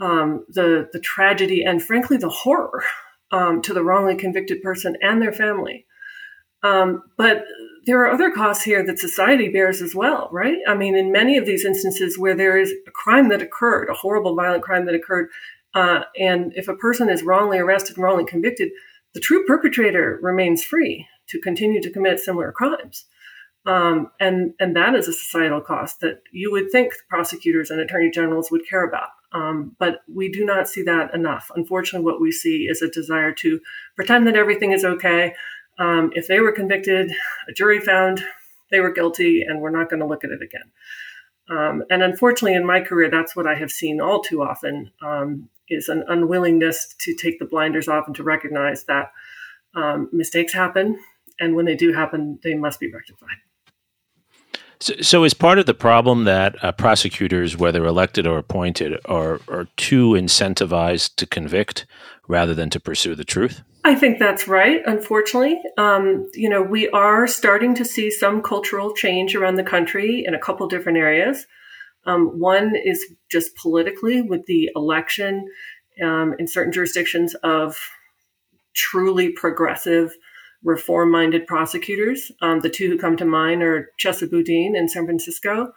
um, 0.00 0.44
the 0.48 0.88
the 0.92 1.00
tragedy 1.00 1.62
and, 1.62 1.82
frankly, 1.82 2.16
the 2.16 2.28
horror 2.28 2.82
um, 3.30 3.62
to 3.62 3.74
the 3.74 3.84
wrongly 3.84 4.16
convicted 4.16 4.62
person 4.62 4.96
and 5.00 5.20
their 5.20 5.32
family. 5.32 5.86
Um, 6.62 7.04
but 7.16 7.44
there 7.86 8.00
are 8.00 8.10
other 8.10 8.30
costs 8.30 8.64
here 8.64 8.84
that 8.84 8.98
society 8.98 9.48
bears 9.48 9.80
as 9.80 9.94
well, 9.94 10.28
right? 10.32 10.58
I 10.66 10.74
mean, 10.74 10.96
in 10.96 11.12
many 11.12 11.38
of 11.38 11.46
these 11.46 11.64
instances 11.64 12.18
where 12.18 12.34
there 12.34 12.58
is 12.58 12.72
a 12.86 12.90
crime 12.90 13.28
that 13.28 13.42
occurred, 13.42 13.88
a 13.88 13.94
horrible, 13.94 14.34
violent 14.34 14.62
crime 14.62 14.86
that 14.86 14.94
occurred, 14.94 15.28
uh, 15.74 16.00
and 16.18 16.52
if 16.56 16.68
a 16.68 16.76
person 16.76 17.08
is 17.08 17.22
wrongly 17.22 17.58
arrested 17.58 17.96
and 17.96 18.04
wrongly 18.04 18.24
convicted, 18.24 18.70
the 19.14 19.20
true 19.20 19.44
perpetrator 19.46 20.18
remains 20.22 20.62
free 20.62 21.06
to 21.28 21.40
continue 21.40 21.80
to 21.80 21.90
commit 21.90 22.20
similar 22.20 22.52
crimes. 22.52 23.06
Um, 23.66 24.10
and 24.18 24.54
and 24.60 24.74
that 24.76 24.94
is 24.94 25.08
a 25.08 25.12
societal 25.12 25.60
cost 25.60 26.00
that 26.00 26.22
you 26.32 26.50
would 26.50 26.70
think 26.70 26.94
prosecutors 27.08 27.70
and 27.70 27.80
attorney 27.80 28.10
generals 28.10 28.50
would 28.50 28.66
care 28.68 28.84
about. 28.84 29.08
Um, 29.32 29.76
but 29.78 30.00
we 30.12 30.30
do 30.30 30.44
not 30.44 30.68
see 30.68 30.82
that 30.84 31.12
enough. 31.12 31.50
Unfortunately, 31.54 32.04
what 32.04 32.20
we 32.20 32.32
see 32.32 32.66
is 32.70 32.80
a 32.80 32.88
desire 32.88 33.32
to 33.32 33.60
pretend 33.94 34.26
that 34.26 34.36
everything 34.36 34.72
is 34.72 34.84
okay. 34.84 35.34
Um, 35.78 36.10
if 36.14 36.28
they 36.28 36.40
were 36.40 36.52
convicted, 36.52 37.12
a 37.48 37.52
jury 37.52 37.80
found 37.80 38.24
they 38.70 38.80
were 38.80 38.92
guilty, 38.92 39.42
and 39.42 39.60
we're 39.60 39.70
not 39.70 39.90
going 39.90 40.00
to 40.00 40.06
look 40.06 40.24
at 40.24 40.30
it 40.30 40.42
again. 40.42 40.70
Um, 41.50 41.82
and 41.90 42.02
unfortunately, 42.02 42.54
in 42.54 42.66
my 42.66 42.80
career, 42.80 43.10
that's 43.10 43.34
what 43.34 43.46
I 43.46 43.54
have 43.54 43.70
seen 43.70 44.00
all 44.00 44.22
too 44.22 44.42
often. 44.42 44.90
Um, 45.02 45.48
is 45.70 45.88
an 45.88 46.02
unwillingness 46.08 46.94
to 46.98 47.14
take 47.14 47.38
the 47.38 47.44
blinders 47.44 47.88
off 47.88 48.06
and 48.06 48.16
to 48.16 48.22
recognize 48.22 48.84
that 48.84 49.12
um, 49.74 50.08
mistakes 50.12 50.52
happen, 50.52 50.98
and 51.38 51.54
when 51.54 51.66
they 51.66 51.76
do 51.76 51.92
happen, 51.92 52.38
they 52.42 52.54
must 52.54 52.80
be 52.80 52.90
rectified. 52.90 53.36
So, 54.80 54.94
so 55.00 55.24
is 55.24 55.34
part 55.34 55.58
of 55.58 55.66
the 55.66 55.74
problem 55.74 56.24
that 56.24 56.62
uh, 56.62 56.72
prosecutors, 56.72 57.56
whether 57.56 57.84
elected 57.84 58.26
or 58.26 58.38
appointed, 58.38 58.98
are 59.06 59.40
are 59.48 59.66
too 59.76 60.10
incentivized 60.10 61.16
to 61.16 61.26
convict 61.26 61.86
rather 62.28 62.54
than 62.54 62.70
to 62.70 62.80
pursue 62.80 63.14
the 63.14 63.24
truth? 63.24 63.62
I 63.84 63.94
think 63.94 64.18
that's 64.18 64.46
right. 64.46 64.82
Unfortunately, 64.86 65.60
um, 65.78 66.28
you 66.34 66.48
know, 66.48 66.62
we 66.62 66.88
are 66.90 67.26
starting 67.26 67.74
to 67.76 67.84
see 67.84 68.10
some 68.10 68.42
cultural 68.42 68.92
change 68.92 69.34
around 69.34 69.54
the 69.54 69.62
country 69.62 70.24
in 70.26 70.34
a 70.34 70.38
couple 70.38 70.68
different 70.68 70.98
areas. 70.98 71.46
Um, 72.04 72.38
one 72.38 72.74
is 72.76 73.04
just 73.30 73.56
politically 73.56 74.22
with 74.22 74.46
the 74.46 74.70
election 74.74 75.46
um, 76.02 76.34
in 76.38 76.46
certain 76.46 76.72
jurisdictions 76.72 77.34
of 77.42 77.78
truly 78.74 79.30
progressive, 79.32 80.14
reform 80.62 81.10
minded 81.10 81.46
prosecutors. 81.46 82.32
Um, 82.42 82.60
the 82.60 82.70
two 82.70 82.88
who 82.88 82.98
come 82.98 83.16
to 83.16 83.24
mind 83.24 83.62
are 83.62 83.90
Chesa 83.98 84.30
Boudin 84.30 84.74
in 84.76 84.88
San 84.88 85.04
Francisco 85.04 85.72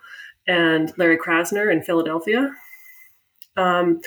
and 0.47 0.91
Larry 0.97 1.17
Krasner 1.17 1.71
in 1.71 1.83
Philadelphia. 1.83 2.51
Um, 3.57 4.01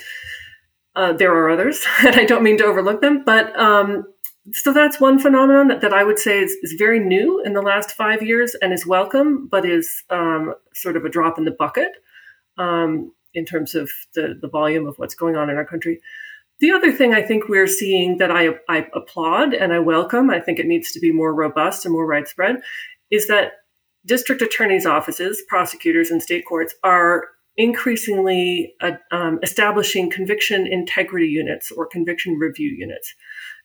uh, 0.97 1.13
there 1.13 1.35
are 1.35 1.51
others, 1.51 1.85
and 2.05 2.17
I 2.17 2.25
don't 2.25 2.43
mean 2.43 2.59
to 2.59 2.65
overlook 2.65 3.01
them, 3.01 3.23
but 3.25 3.59
um, 3.59 4.05
so 4.53 4.73
that's 4.73 5.01
one 5.01 5.19
phenomenon 5.19 5.69
that, 5.69 5.81
that 5.81 5.93
I 5.93 6.05
would 6.05 6.19
say 6.19 6.41
is, 6.41 6.53
is, 6.63 6.75
very 6.79 7.01
new 7.01 7.43
in 7.43 7.55
the 7.55 7.63
last 7.63 7.93
five 7.93 8.23
years 8.23 8.55
and 8.61 8.73
is 8.73 8.87
welcome, 8.87 9.49
but 9.51 9.65
is 9.65 10.03
um, 10.11 10.55
sort 10.75 10.97
of 10.97 11.05
a 11.05 11.09
drop 11.09 11.39
in 11.39 11.45
the 11.45 11.51
bucket 11.51 11.93
um, 12.59 13.13
in 13.33 13.47
terms 13.47 13.75
of 13.75 13.91
the, 14.15 14.39
the 14.41 14.49
volume 14.49 14.87
of 14.87 14.99
what's 14.99 15.15
going 15.15 15.37
on 15.37 15.49
in 15.49 15.57
our 15.57 15.65
country. 15.65 16.01
The 16.61 16.71
other 16.71 16.93
thing 16.93 17.13
I 17.13 17.23
think 17.23 17.49
we're 17.49 17.67
seeing 17.67 18.19
that 18.19 18.31
I, 18.31 18.51
I 18.69 18.87
applaud 18.95 19.55
and 19.55 19.73
I 19.73 19.81
welcome, 19.81 20.31
I 20.31 20.41
think 20.41 20.59
it 20.59 20.67
needs 20.67 20.93
to 20.93 21.01
be 21.01 21.13
more 21.13 21.35
robust 21.35 21.85
and 21.85 21.93
more 21.93 22.07
widespread, 22.07 22.57
is 23.11 23.27
that 23.27 23.53
district 24.07 24.43
attorneys' 24.43 24.87
offices, 24.87 25.43
prosecutors, 25.49 26.11
and 26.11 26.23
state 26.23 26.45
courts 26.47 26.75
are 26.85 27.25
increasingly 27.57 28.75
uh, 28.81 28.93
um, 29.11 29.39
establishing 29.43 30.11
conviction 30.11 30.67
integrity 30.67 31.29
units 31.29 31.71
or 31.71 31.87
conviction 31.87 32.39
review 32.39 32.69
units. 32.71 33.15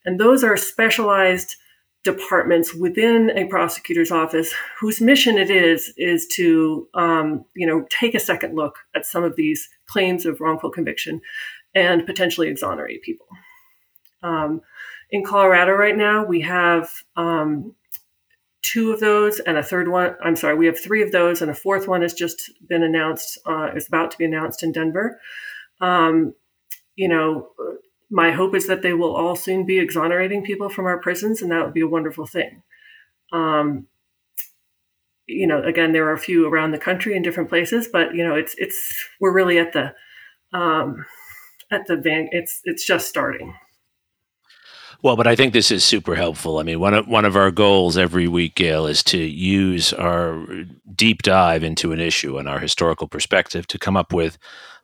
And 0.05 0.19
those 0.19 0.43
are 0.43 0.57
specialized 0.57 1.55
departments 2.03 2.73
within 2.73 3.29
a 3.31 3.45
prosecutor's 3.45 4.11
office 4.11 4.53
whose 4.79 5.01
mission 5.01 5.37
it 5.37 5.49
is 5.49 5.93
is 5.97 6.27
to 6.27 6.87
um, 6.93 7.43
you 7.55 7.67
know 7.67 7.85
take 7.89 8.15
a 8.15 8.19
second 8.19 8.55
look 8.55 8.77
at 8.95 9.05
some 9.05 9.23
of 9.23 9.35
these 9.35 9.67
claims 9.87 10.25
of 10.25 10.39
wrongful 10.39 10.71
conviction 10.71 11.19
and 11.75 12.05
potentially 12.05 12.47
exonerate 12.47 13.01
people 13.01 13.27
um, 14.23 14.61
in 15.11 15.23
colorado 15.23 15.71
right 15.73 15.97
now 15.97 16.25
we 16.25 16.41
have 16.41 16.89
um, 17.15 17.73
two 18.61 18.91
of 18.91 18.99
those 18.99 19.39
and 19.39 19.57
a 19.57 19.63
third 19.63 19.87
one 19.87 20.15
i'm 20.23 20.35
sorry 20.35 20.55
we 20.55 20.65
have 20.65 20.79
three 20.79 21.01
of 21.01 21.11
those 21.11 21.41
and 21.41 21.51
a 21.51 21.55
fourth 21.55 21.87
one 21.87 22.01
has 22.01 22.13
just 22.13 22.51
been 22.67 22.83
announced 22.83 23.37
uh, 23.45 23.71
is 23.75 23.87
about 23.87 24.11
to 24.11 24.17
be 24.17 24.25
announced 24.25 24.63
in 24.63 24.71
denver 24.71 25.19
um, 25.81 26.33
you 26.95 27.07
know 27.07 27.49
my 28.09 28.31
hope 28.31 28.55
is 28.55 28.67
that 28.67 28.81
they 28.81 28.93
will 28.93 29.15
all 29.15 29.35
soon 29.35 29.65
be 29.65 29.79
exonerating 29.79 30.43
people 30.43 30.69
from 30.69 30.85
our 30.85 30.99
prisons, 30.99 31.41
and 31.41 31.51
that 31.51 31.63
would 31.63 31.73
be 31.73 31.81
a 31.81 31.87
wonderful 31.87 32.25
thing. 32.25 32.63
Um, 33.31 33.87
you 35.27 35.45
know, 35.45 35.61
again, 35.63 35.93
there 35.93 36.07
are 36.07 36.13
a 36.13 36.19
few 36.19 36.47
around 36.47 36.71
the 36.71 36.79
country 36.79 37.15
in 37.15 37.21
different 37.21 37.49
places, 37.49 37.87
but 37.87 38.15
you 38.15 38.23
know, 38.23 38.33
it's 38.33 38.55
it's 38.57 39.05
we're 39.19 39.33
really 39.33 39.59
at 39.59 39.73
the 39.73 39.93
um, 40.57 41.05
at 41.71 41.87
the 41.87 41.97
van. 41.97 42.29
It's 42.31 42.61
it's 42.63 42.85
just 42.85 43.07
starting. 43.07 43.55
Well, 45.01 45.15
but 45.15 45.27
I 45.27 45.35
think 45.35 45.53
this 45.53 45.71
is 45.71 45.85
super 45.85 46.15
helpful. 46.15 46.59
I 46.59 46.63
mean, 46.63 46.79
one 46.79 46.93
of 46.93 47.07
one 47.07 47.25
of 47.25 47.37
our 47.37 47.51
goals 47.51 47.97
every 47.97 48.27
week, 48.27 48.55
Gail, 48.55 48.85
is 48.85 49.01
to 49.03 49.17
use 49.17 49.93
our 49.93 50.45
deep 50.93 51.21
dive 51.21 51.63
into 51.63 51.93
an 51.93 52.01
issue 52.01 52.37
and 52.37 52.49
our 52.49 52.59
historical 52.59 53.07
perspective 53.07 53.65
to 53.67 53.79
come 53.79 53.95
up 53.95 54.11
with 54.11 54.37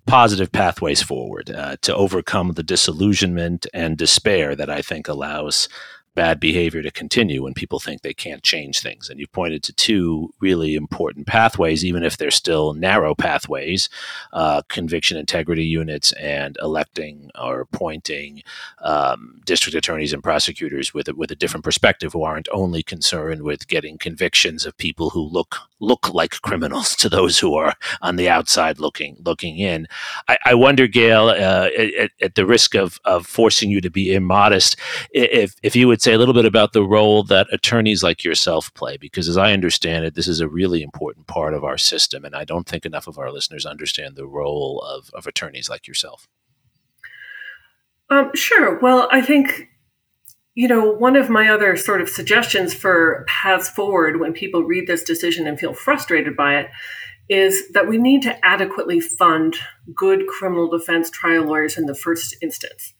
positive 0.05 0.51
pathways 0.51 1.01
forward 1.01 1.49
uh, 1.49 1.75
to 1.81 1.93
overcome 1.95 2.51
the 2.51 2.63
disillusionment 2.63 3.65
and 3.73 3.97
despair 3.97 4.55
that 4.55 4.69
I 4.69 4.81
think 4.81 5.07
allows 5.07 5.67
bad 6.15 6.39
behavior 6.39 6.81
to 6.81 6.91
continue 6.91 7.43
when 7.43 7.53
people 7.53 7.79
think 7.79 8.01
they 8.01 8.13
can't 8.13 8.41
change 8.41 8.79
things. 8.79 9.09
And 9.09 9.19
you 9.19 9.27
pointed 9.27 9.61
to 9.63 9.73
two 9.73 10.33
really 10.39 10.75
important 10.75 11.27
pathways, 11.27 11.85
even 11.85 12.03
if 12.03 12.17
they're 12.17 12.31
still 12.31 12.73
narrow 12.73 13.13
pathways 13.13 13.89
uh, 14.33 14.61
conviction 14.69 15.17
integrity 15.17 15.65
units 15.65 16.13
and 16.13 16.57
electing 16.61 17.29
or 17.39 17.59
appointing 17.59 18.41
um, 18.79 19.41
district 19.45 19.75
attorneys 19.75 20.13
and 20.13 20.23
prosecutors 20.23 20.93
with 20.93 21.07
a, 21.09 21.15
with 21.15 21.31
a 21.31 21.35
different 21.35 21.63
perspective 21.63 22.13
who 22.13 22.23
aren't 22.23 22.49
only 22.51 22.81
concerned 22.81 23.43
with 23.43 23.67
getting 23.67 23.97
convictions 23.97 24.65
of 24.65 24.77
people 24.77 25.09
who 25.11 25.21
look 25.21 25.57
look 25.79 26.13
like 26.13 26.31
criminals 26.41 26.95
to 27.01 27.09
those 27.09 27.39
who 27.39 27.55
are 27.55 27.75
on 28.01 28.15
the 28.15 28.29
outside 28.29 28.79
looking 28.79 29.17
looking 29.25 29.57
in. 29.57 29.87
I, 30.27 30.37
I 30.45 30.53
wonder, 30.53 30.87
Gail, 30.87 31.29
uh, 31.29 31.69
at, 31.77 32.11
at, 32.21 32.35
the 32.35 32.45
risk 32.45 32.75
of, 32.75 32.99
of 33.05 33.25
forcing 33.25 33.69
you 33.69 33.81
to 33.81 33.89
be 33.89 34.13
immodest, 34.13 34.77
if, 35.11 35.55
if 35.63 35.75
you 35.75 35.87
would 35.87 36.01
say 36.05 36.13
a 36.13 36.19
little 36.19 36.35
bit 36.35 36.45
about 36.45 36.73
the 36.73 36.83
role 36.83 37.23
that 37.23 37.47
attorneys 37.51 38.03
like 38.03 38.23
yourself 38.23 38.71
play, 38.75 38.95
because 38.95 39.27
as 39.27 39.37
I 39.37 39.53
understand 39.53 40.05
it, 40.05 40.13
this 40.13 40.27
is 40.27 40.39
a 40.39 40.47
really 40.47 40.83
important 40.83 41.25
part 41.25 41.55
of 41.55 41.63
our 41.63 41.79
system. 41.79 42.23
And 42.23 42.35
I 42.35 42.45
don't 42.45 42.67
think 42.67 42.85
enough 42.85 43.07
of 43.07 43.17
our 43.17 43.31
listeners 43.31 43.65
understand 43.65 44.15
the 44.15 44.27
role 44.27 44.81
of, 44.81 45.09
of 45.15 45.25
attorneys 45.25 45.67
like 45.67 45.87
yourself. 45.87 46.27
Um, 48.11 48.29
sure. 48.35 48.79
Well, 48.79 49.09
I 49.11 49.21
think, 49.21 49.67
you 50.53 50.67
know, 50.67 50.91
one 50.91 51.15
of 51.15 51.29
my 51.29 51.49
other 51.49 51.75
sort 51.75 52.01
of 52.01 52.07
suggestions 52.07 52.73
for 52.73 53.25
paths 53.27 53.67
forward 53.67 54.19
when 54.19 54.31
people 54.31 54.63
read 54.63 54.85
this 54.85 55.03
decision 55.03 55.47
and 55.47 55.59
feel 55.59 55.73
frustrated 55.73 56.35
by 56.35 56.57
it 56.57 56.69
is 57.29 57.67
that 57.71 57.87
we 57.87 57.97
need 57.97 58.21
to 58.21 58.45
adequately 58.45 58.99
fund 58.99 59.57
good 59.95 60.27
criminal 60.27 60.69
defense 60.69 61.09
trial 61.09 61.45
lawyers 61.45 61.79
in 61.79 61.87
the 61.87 61.95
first 61.95 62.35
instance. 62.43 62.93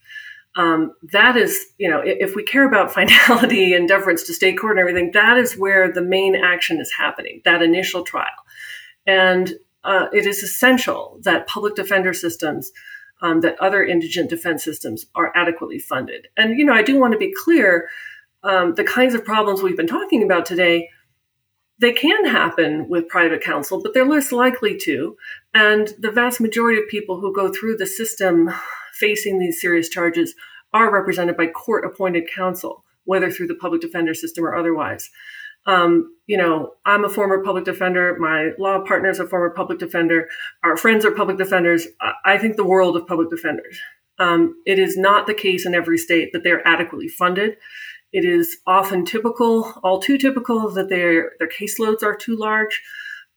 Um, 0.55 0.93
that 1.11 1.35
is, 1.35 1.65
you 1.77 1.89
know, 1.89 2.01
if 2.03 2.35
we 2.35 2.43
care 2.43 2.67
about 2.67 2.93
finality 2.93 3.73
and 3.73 3.87
deference 3.87 4.23
to 4.23 4.33
state 4.33 4.57
court 4.59 4.77
and 4.77 4.79
everything, 4.79 5.11
that 5.13 5.37
is 5.37 5.57
where 5.57 5.91
the 5.91 6.01
main 6.01 6.35
action 6.35 6.79
is 6.79 6.91
happening, 6.97 7.41
that 7.45 7.61
initial 7.61 8.03
trial. 8.03 8.27
And 9.05 9.53
uh, 9.83 10.07
it 10.13 10.25
is 10.25 10.41
essential 10.41 11.19
that 11.23 11.47
public 11.47 11.75
defender 11.75 12.13
systems, 12.13 12.71
um, 13.21 13.41
that 13.41 13.59
other 13.59 13.83
indigent 13.83 14.29
defense 14.29 14.63
systems 14.63 15.05
are 15.15 15.31
adequately 15.35 15.79
funded. 15.79 16.27
And, 16.37 16.57
you 16.57 16.65
know, 16.65 16.73
I 16.73 16.81
do 16.81 16.99
want 16.99 17.13
to 17.13 17.19
be 17.19 17.33
clear 17.33 17.89
um, 18.43 18.75
the 18.75 18.83
kinds 18.83 19.13
of 19.13 19.23
problems 19.23 19.61
we've 19.61 19.77
been 19.77 19.87
talking 19.87 20.23
about 20.23 20.45
today 20.45 20.89
they 21.79 21.91
can 21.91 22.25
happen 22.25 22.87
with 22.87 23.09
private 23.09 23.41
counsel, 23.41 23.81
but 23.81 23.93
they're 23.93 24.05
less 24.05 24.31
likely 24.31 24.77
to. 24.77 25.17
And 25.53 25.93
the 25.99 26.11
vast 26.11 26.39
majority 26.39 26.79
of 26.81 26.87
people 26.87 27.19
who 27.19 27.33
go 27.35 27.51
through 27.51 27.77
the 27.77 27.85
system 27.85 28.49
facing 28.95 29.39
these 29.39 29.62
serious 29.62 29.89
charges 29.89 30.34
are 30.73 30.91
represented 30.91 31.38
by 31.38 31.47
court 31.47 31.86
appointed 31.86 32.29
counsel, 32.34 32.84
whether 33.05 33.31
through 33.31 33.47
the 33.47 33.55
public 33.55 33.81
defender 33.81 34.13
system 34.13 34.45
or 34.45 34.55
otherwise. 34.55 35.10
Um, 35.67 36.15
you 36.27 36.38
know, 36.38 36.73
I'm 36.86 37.05
a 37.05 37.10
former 37.10 37.43
public 37.43 37.65
defender. 37.65 38.17
My 38.19 38.51
law 38.60 38.84
partner 38.86 39.10
is 39.10 39.19
a 39.19 39.27
former 39.27 39.49
public 39.49 39.79
defender. 39.79 40.27
Our 40.63 40.77
friends 40.77 41.05
are 41.05 41.12
public 41.12 41.38
defenders. 41.38 41.88
I 42.23 42.38
think 42.38 42.55
the 42.55 42.65
world 42.65 42.95
of 42.95 43.08
public 43.08 43.29
defenders. 43.29 43.79
Um, 44.19 44.55
it 44.65 44.79
is 44.79 44.95
not 44.95 45.27
the 45.27 45.34
case 45.34 45.65
in 45.65 45.73
every 45.73 45.97
state 45.97 46.31
that 46.34 46.43
they're 46.43 46.65
adequately 46.67 47.08
funded. 47.08 47.58
It 48.13 48.23
is 48.23 48.58
often 48.65 49.05
typical, 49.05 49.73
all 49.84 49.99
too 49.99 50.17
typical, 50.17 50.69
that 50.69 50.88
their 50.88 51.34
their 51.39 51.49
caseloads 51.49 52.01
are 52.01 52.15
too 52.15 52.38
large, 52.38 52.81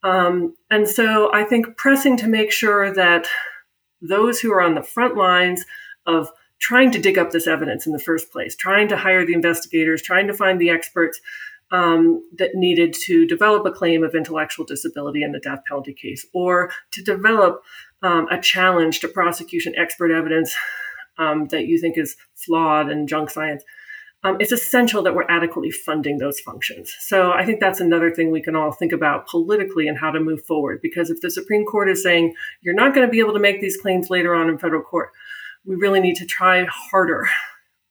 um, 0.05 0.55
and 0.71 0.89
so 0.89 1.33
I 1.35 1.43
think 1.43 1.77
pressing 1.77 2.17
to 2.19 2.29
make 2.29 2.53
sure 2.53 2.95
that 2.95 3.27
those 4.01 4.41
who 4.41 4.53
are 4.53 4.63
on 4.63 4.75
the 4.75 4.83
front 4.83 5.17
lines 5.17 5.65
of 6.07 6.31
trying 6.61 6.91
to 6.91 6.99
dig 6.99 7.19
up 7.19 7.31
this 7.31 7.47
evidence 7.47 7.87
in 7.87 7.93
the 7.93 7.99
first 7.99 8.33
place, 8.33 8.57
trying 8.57 8.89
to 8.89 8.97
hire 8.97 9.25
the 9.25 9.33
investigators, 9.33 10.03
trying 10.03 10.27
to 10.27 10.35
find 10.35 10.61
the 10.61 10.71
experts 10.71 11.21
um, 11.71 12.23
that 12.37 12.55
needed 12.55 12.95
to 13.07 13.27
develop 13.27 13.65
a 13.67 13.71
claim 13.71 14.03
of 14.03 14.15
intellectual 14.15 14.65
disability 14.65 15.23
in 15.23 15.33
the 15.33 15.41
death 15.41 15.61
penalty 15.69 15.93
case, 15.93 16.27
or 16.33 16.71
to 16.93 17.03
develop 17.03 17.63
um, 18.03 18.27
a 18.31 18.41
challenge 18.41 19.01
to 19.01 19.09
prosecution 19.09 19.75
expert 19.77 20.11
evidence 20.11 20.55
um, 21.19 21.47
that 21.49 21.67
you 21.67 21.81
think 21.81 21.99
is 21.99 22.17
flawed 22.35 22.91
and 22.91 23.09
junk 23.09 23.31
science 23.31 23.63
um, 24.25 24.37
it's 24.41 24.53
essential 24.53 25.03
that 25.03 25.15
we're 25.15 25.31
adequately 25.31 25.71
funding 25.71 26.19
those 26.19 26.41
functions. 26.41 26.93
So 27.01 27.33
I 27.33 27.45
think 27.45 27.61
that's 27.61 27.81
another 27.81 28.11
thing 28.11 28.31
we 28.31 28.43
can 28.43 28.57
all 28.57 28.73
think 28.73 28.93
about 28.93 29.29
politically 29.29 29.87
and 29.87 29.97
how 29.97 30.11
to 30.11 30.19
move 30.19 30.45
forward. 30.45 30.81
Because 30.83 31.11
if 31.11 31.21
the 31.21 31.31
Supreme 31.31 31.65
Court 31.65 31.89
is 31.89 32.03
saying 32.03 32.35
you're 32.61 32.75
not 32.75 32.95
going 32.95 33.07
to 33.07 33.11
be 33.11 33.21
able 33.21 33.35
to 33.35 33.39
make 33.39 33.61
these 33.61 33.77
claims 33.77 34.11
later 34.11 34.35
on 34.35 34.49
in 34.49 34.59
federal 34.59 34.83
court, 34.83 35.11
we 35.65 35.77
really 35.77 36.01
need 36.01 36.17
to 36.17 36.27
try 36.27 36.65
harder 36.65 37.29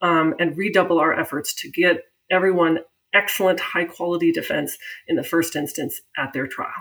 um, 0.01 0.35
and 0.39 0.57
redouble 0.57 0.99
our 0.99 1.17
efforts 1.17 1.53
to 1.55 1.71
get 1.71 2.03
everyone 2.29 2.79
excellent, 3.13 3.59
high 3.59 3.85
quality 3.85 4.31
defense 4.31 4.77
in 5.07 5.15
the 5.15 5.23
first 5.23 5.55
instance 5.55 6.01
at 6.17 6.33
their 6.33 6.47
trial. 6.47 6.73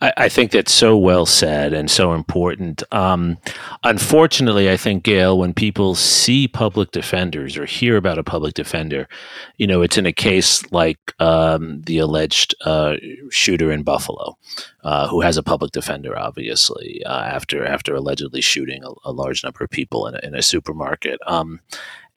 I, 0.00 0.12
I, 0.16 0.28
think 0.28 0.50
that's 0.50 0.72
so 0.72 0.96
well 0.96 1.26
said 1.26 1.72
and 1.72 1.90
so 1.90 2.12
important. 2.12 2.82
Um, 2.92 3.38
unfortunately, 3.84 4.70
I 4.70 4.76
think 4.76 5.04
Gail, 5.04 5.38
when 5.38 5.54
people 5.54 5.94
see 5.94 6.48
public 6.48 6.90
defenders 6.90 7.56
or 7.56 7.66
hear 7.66 7.96
about 7.96 8.18
a 8.18 8.24
public 8.24 8.54
defender, 8.54 9.08
you 9.56 9.66
know, 9.66 9.82
it's 9.82 9.98
in 9.98 10.06
a 10.06 10.12
case 10.12 10.70
like 10.72 10.98
um, 11.20 11.82
the 11.82 11.98
alleged 11.98 12.54
uh, 12.64 12.96
shooter 13.30 13.70
in 13.70 13.82
Buffalo, 13.82 14.36
uh, 14.84 15.08
who 15.08 15.20
has 15.20 15.36
a 15.36 15.42
public 15.42 15.72
defender, 15.72 16.18
obviously, 16.18 17.02
uh, 17.04 17.22
after 17.22 17.64
after 17.64 17.94
allegedly 17.94 18.40
shooting 18.40 18.82
a, 18.84 18.90
a, 19.04 19.12
large 19.12 19.44
number 19.44 19.64
of 19.64 19.70
people 19.70 20.06
in 20.06 20.14
a, 20.14 20.20
in 20.22 20.34
a 20.34 20.42
supermarket. 20.42 21.18
Um, 21.26 21.60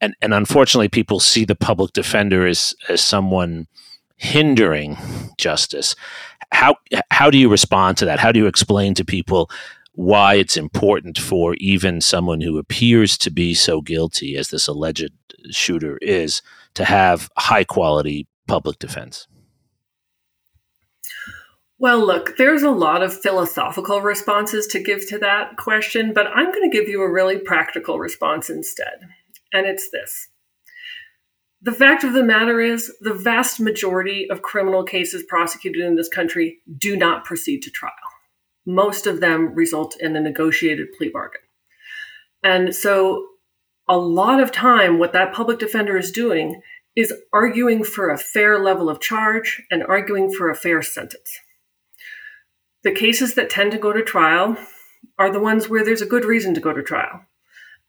and 0.02 0.16
and 0.22 0.34
unfortunately, 0.34 0.90
people 0.90 1.20
see 1.20 1.46
the 1.46 1.56
public 1.56 1.94
defender 1.94 2.46
as 2.46 2.76
as 2.90 3.02
someone 3.02 3.68
hindering 4.18 4.98
justice 5.38 5.96
how 6.52 6.76
how 7.12 7.30
do 7.30 7.38
you 7.38 7.50
respond 7.50 7.98
to 7.98 8.06
that? 8.06 8.20
How 8.20 8.32
do 8.32 8.40
you 8.40 8.48
explain 8.48 8.94
to 8.96 9.06
people 9.06 9.50
why 9.94 10.36
it's 10.36 10.58
important 10.58 11.18
for 11.18 11.56
even 11.56 12.02
someone 12.02 12.42
who 12.42 12.58
appears 12.58 13.18
to 13.20 13.32
be 13.32 13.54
so 13.54 13.82
guilty 13.82 14.36
as 14.36 14.50
this 14.50 14.68
alleged 14.68 15.12
shooter 15.52 15.98
is 16.02 16.42
to 16.74 16.84
have 16.84 17.30
high 17.38 17.64
quality 17.64 18.28
public 18.48 18.80
defense? 18.80 19.28
Well, 21.78 22.06
look, 22.06 22.38
there's 22.38 22.64
a 22.64 22.72
lot 22.72 23.04
of 23.04 23.18
philosophical 23.18 24.02
responses 24.02 24.66
to 24.68 24.80
give 24.82 25.08
to 25.10 25.20
that 25.20 25.58
question, 25.58 26.14
but 26.14 26.28
I'm 26.28 26.52
going 26.52 26.70
to 26.70 26.76
give 26.76 26.88
you 26.88 27.02
a 27.02 27.12
really 27.12 27.38
practical 27.38 28.00
response 28.00 28.50
instead. 28.50 29.02
And 29.54 29.66
it's 29.66 29.90
this 29.92 30.30
the 31.66 31.72
fact 31.72 32.04
of 32.04 32.14
the 32.14 32.24
matter 32.24 32.62
is, 32.62 32.96
the 33.02 33.16
vast 33.16 33.60
majority 33.60 34.30
of 34.30 34.44
criminal 34.44 34.84
cases 34.84 35.24
prosecuted 35.28 35.84
in 35.84 35.96
this 35.96 36.08
country 36.08 36.60
do 36.78 36.96
not 36.96 37.26
proceed 37.26 37.64
to 37.64 37.72
trial. 37.72 37.92
Most 38.68 39.08
of 39.08 39.20
them 39.20 39.56
result 39.56 40.00
in 40.00 40.16
a 40.16 40.22
negotiated 40.22 40.94
plea 40.96 41.10
bargain. 41.10 41.42
And 42.44 42.76
so, 42.76 43.26
a 43.88 43.98
lot 43.98 44.40
of 44.40 44.52
time, 44.52 45.00
what 45.00 45.14
that 45.14 45.34
public 45.34 45.58
defender 45.58 45.98
is 45.98 46.12
doing 46.12 46.62
is 46.96 47.12
arguing 47.34 47.84
for 47.84 48.10
a 48.10 48.18
fair 48.18 48.60
level 48.60 48.88
of 48.88 49.02
charge 49.02 49.64
and 49.72 49.84
arguing 49.84 50.32
for 50.32 50.52
a 50.52 50.56
fair 50.56 50.84
sentence. 50.84 51.40
The 52.84 52.92
cases 52.92 53.34
that 53.34 53.50
tend 53.50 53.72
to 53.72 53.80
go 53.80 53.92
to 53.92 54.04
trial 54.04 54.56
are 55.18 55.32
the 55.32 55.40
ones 55.40 55.68
where 55.68 55.84
there's 55.84 56.04
a 56.04 56.08
good 56.08 56.26
reason 56.26 56.54
to 56.54 56.62
go 56.62 56.74
to 56.74 56.84
trial. 56.84 57.26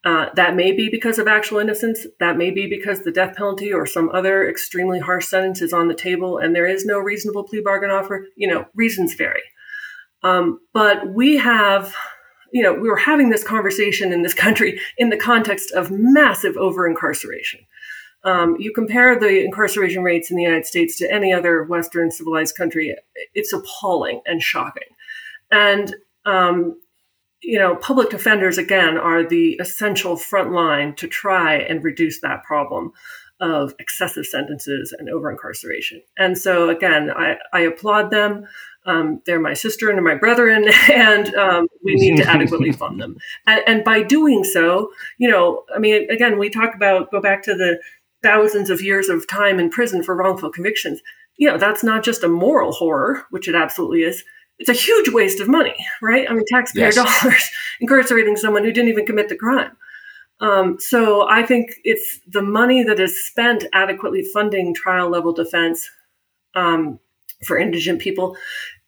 Uh, 0.07 0.29
that 0.35 0.55
may 0.55 0.71
be 0.71 0.87
because 0.87 1.19
of 1.19 1.27
actual 1.27 1.57
innocence. 1.57 2.07
That 2.21 2.37
may 2.37 2.49
be 2.49 2.65
because 2.65 3.01
the 3.01 3.11
death 3.11 3.35
penalty 3.35 3.73
or 3.73 3.85
some 3.85 4.09
other 4.13 4.47
extremely 4.47 4.99
harsh 5.01 5.27
sentence 5.27 5.61
is 5.61 5.73
on 5.73 5.89
the 5.89 5.93
table 5.93 6.37
and 6.37 6.55
there 6.55 6.65
is 6.65 6.85
no 6.85 6.97
reasonable 6.97 7.43
plea 7.43 7.59
bargain 7.59 7.89
offer. 7.89 8.25
You 8.37 8.47
know, 8.47 8.65
reasons 8.73 9.15
vary. 9.15 9.41
Um, 10.23 10.61
but 10.73 11.13
we 11.13 11.35
have, 11.35 11.93
you 12.53 12.63
know, 12.63 12.73
we 12.73 12.87
were 12.87 12.95
having 12.95 13.31
this 13.31 13.43
conversation 13.43 14.13
in 14.13 14.21
this 14.21 14.33
country 14.45 14.79
in 14.97 15.09
the 15.09 15.17
context 15.17 15.73
of 15.73 15.91
massive 15.91 16.55
over 16.55 16.87
incarceration. 16.87 17.59
Um, 18.23 18.55
you 18.57 18.71
compare 18.71 19.19
the 19.19 19.43
incarceration 19.43 20.03
rates 20.03 20.31
in 20.31 20.37
the 20.37 20.43
United 20.43 20.67
States 20.67 20.97
to 20.99 21.13
any 21.13 21.33
other 21.33 21.65
Western 21.65 22.11
civilized 22.11 22.55
country, 22.55 22.95
it's 23.33 23.51
appalling 23.51 24.21
and 24.25 24.41
shocking. 24.41 24.87
And 25.51 25.93
um, 26.25 26.79
you 27.41 27.59
know, 27.59 27.75
public 27.75 28.09
defenders, 28.09 28.57
again, 28.57 28.97
are 28.97 29.23
the 29.23 29.53
essential 29.61 30.17
front 30.17 30.51
line 30.51 30.95
to 30.95 31.07
try 31.07 31.55
and 31.55 31.83
reduce 31.83 32.19
that 32.21 32.43
problem 32.43 32.91
of 33.39 33.73
excessive 33.79 34.25
sentences 34.25 34.95
and 34.97 35.09
over 35.09 35.29
incarceration. 35.29 36.01
And 36.17 36.37
so, 36.37 36.69
again, 36.69 37.11
I, 37.11 37.37
I 37.53 37.61
applaud 37.61 38.09
them. 38.09 38.47
Um, 38.85 39.21
they're 39.25 39.39
my 39.39 39.53
sister 39.53 39.91
and 39.91 40.03
my 40.03 40.15
brethren, 40.15 40.67
and 40.91 41.33
um, 41.35 41.67
we 41.83 41.95
need 41.95 42.17
to 42.17 42.27
adequately 42.27 42.71
fund 42.71 42.99
them. 42.99 43.17
And, 43.45 43.61
and 43.67 43.83
by 43.83 44.01
doing 44.01 44.43
so, 44.43 44.89
you 45.17 45.29
know, 45.29 45.63
I 45.75 45.79
mean, 45.79 46.09
again, 46.09 46.39
we 46.39 46.49
talk 46.49 46.73
about 46.73 47.11
go 47.11 47.21
back 47.21 47.43
to 47.43 47.53
the 47.53 47.79
thousands 48.23 48.69
of 48.69 48.81
years 48.81 49.09
of 49.09 49.27
time 49.27 49.59
in 49.59 49.69
prison 49.69 50.03
for 50.03 50.15
wrongful 50.15 50.51
convictions. 50.51 51.01
You 51.35 51.49
know, 51.49 51.57
that's 51.57 51.83
not 51.83 52.03
just 52.03 52.23
a 52.23 52.27
moral 52.27 52.71
horror, 52.71 53.23
which 53.29 53.47
it 53.47 53.53
absolutely 53.53 54.01
is 54.01 54.23
it's 54.59 54.69
a 54.69 54.73
huge 54.73 55.09
waste 55.09 55.39
of 55.39 55.47
money, 55.47 55.75
right? 56.01 56.29
I 56.29 56.33
mean, 56.33 56.45
taxpayer 56.47 56.85
yes. 56.85 56.95
dollars 56.95 57.49
incarcerating 57.79 58.35
someone 58.35 58.63
who 58.63 58.71
didn't 58.71 58.89
even 58.89 59.05
commit 59.05 59.29
the 59.29 59.35
crime. 59.35 59.71
Um, 60.39 60.77
so 60.79 61.27
I 61.29 61.43
think 61.43 61.71
it's 61.83 62.19
the 62.27 62.41
money 62.41 62.83
that 62.83 62.99
is 62.99 63.25
spent 63.25 63.65
adequately 63.73 64.23
funding 64.33 64.73
trial 64.73 65.09
level 65.09 65.33
defense 65.33 65.89
um, 66.55 66.99
for 67.43 67.57
indigent 67.57 68.01
people 68.01 68.37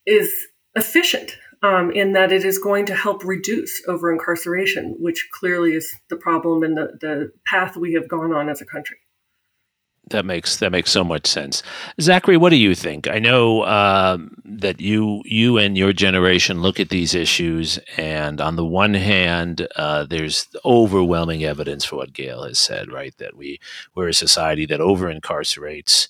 is 0.06 0.32
efficient 0.76 1.38
um, 1.62 1.92
in 1.92 2.14
that 2.14 2.32
it 2.32 2.46
is 2.46 2.58
going 2.58 2.86
to 2.86 2.96
help 2.96 3.24
reduce 3.24 3.82
over 3.88 4.12
incarceration, 4.12 4.96
which 5.00 5.28
clearly 5.32 5.74
is 5.74 5.94
the 6.10 6.16
problem 6.16 6.64
and 6.64 6.78
the, 6.78 6.98
the 7.02 7.32
path 7.46 7.76
we 7.76 7.94
have 7.94 8.08
gone 8.08 8.32
on 8.32 8.50
as 8.50 8.62
a 8.62 8.66
country. 8.66 8.98
That 10.10 10.26
makes 10.26 10.58
that 10.58 10.72
makes 10.72 10.92
so 10.92 11.04
much 11.04 11.28
sense. 11.28 11.62
Zachary, 12.02 12.38
what 12.38 12.50
do 12.50 12.56
you 12.56 12.76
think? 12.76 13.08
I 13.08 13.20
know 13.20 13.66
um, 13.66 14.36
that 14.44 14.82
you 14.82 15.22
you 15.26 15.58
and 15.58 15.78
your 15.78 15.94
generation 15.94 16.62
look 16.62 16.80
at 16.80 16.90
these 16.90 17.14
issues, 17.14 17.80
and 17.98 18.42
on 18.42 18.56
the 18.56 18.66
one 18.66 18.96
hand, 18.96 19.68
uh, 19.76 20.06
there's 20.06 20.48
overwhelming 20.66 21.44
evidence 21.44 21.86
for 21.86 21.98
what 21.98 22.14
Gail 22.14 22.44
has 22.44 22.60
said, 22.60 22.92
right? 22.92 23.16
That 23.18 23.36
we 23.36 23.60
we're 23.96 24.10
a 24.10 24.14
society 24.14 24.66
that 24.68 24.82
over 24.82 25.14
incarcerates, 25.14 26.08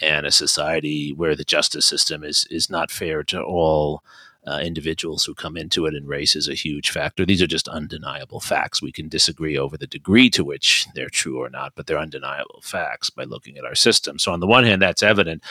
and 0.00 0.26
a 0.26 0.30
society 0.30 1.12
where 1.12 1.34
the 1.34 1.44
justice 1.44 1.86
system 1.86 2.22
is 2.24 2.46
is 2.50 2.68
not 2.68 2.90
fair 2.90 3.22
to 3.24 3.42
all 3.42 4.02
uh, 4.48 4.58
individuals 4.60 5.24
who 5.24 5.34
come 5.34 5.56
into 5.56 5.86
it, 5.86 5.94
and 5.94 6.08
race 6.08 6.34
is 6.34 6.48
a 6.48 6.54
huge 6.54 6.90
factor. 6.90 7.26
These 7.26 7.42
are 7.42 7.46
just 7.46 7.68
undeniable 7.68 8.40
facts. 8.40 8.80
We 8.80 8.92
can 8.92 9.08
disagree 9.08 9.58
over 9.58 9.76
the 9.76 9.86
degree 9.86 10.30
to 10.30 10.44
which 10.44 10.86
they're 10.94 11.10
true 11.10 11.38
or 11.38 11.50
not, 11.50 11.72
but 11.74 11.86
they're 11.86 11.98
undeniable 11.98 12.60
facts 12.62 13.10
by 13.10 13.24
looking 13.24 13.58
at 13.58 13.64
our 13.64 13.74
system. 13.74 14.18
So, 14.18 14.32
on 14.32 14.40
the 14.40 14.46
one 14.46 14.64
hand, 14.64 14.80
that's 14.80 15.02
evident. 15.02 15.42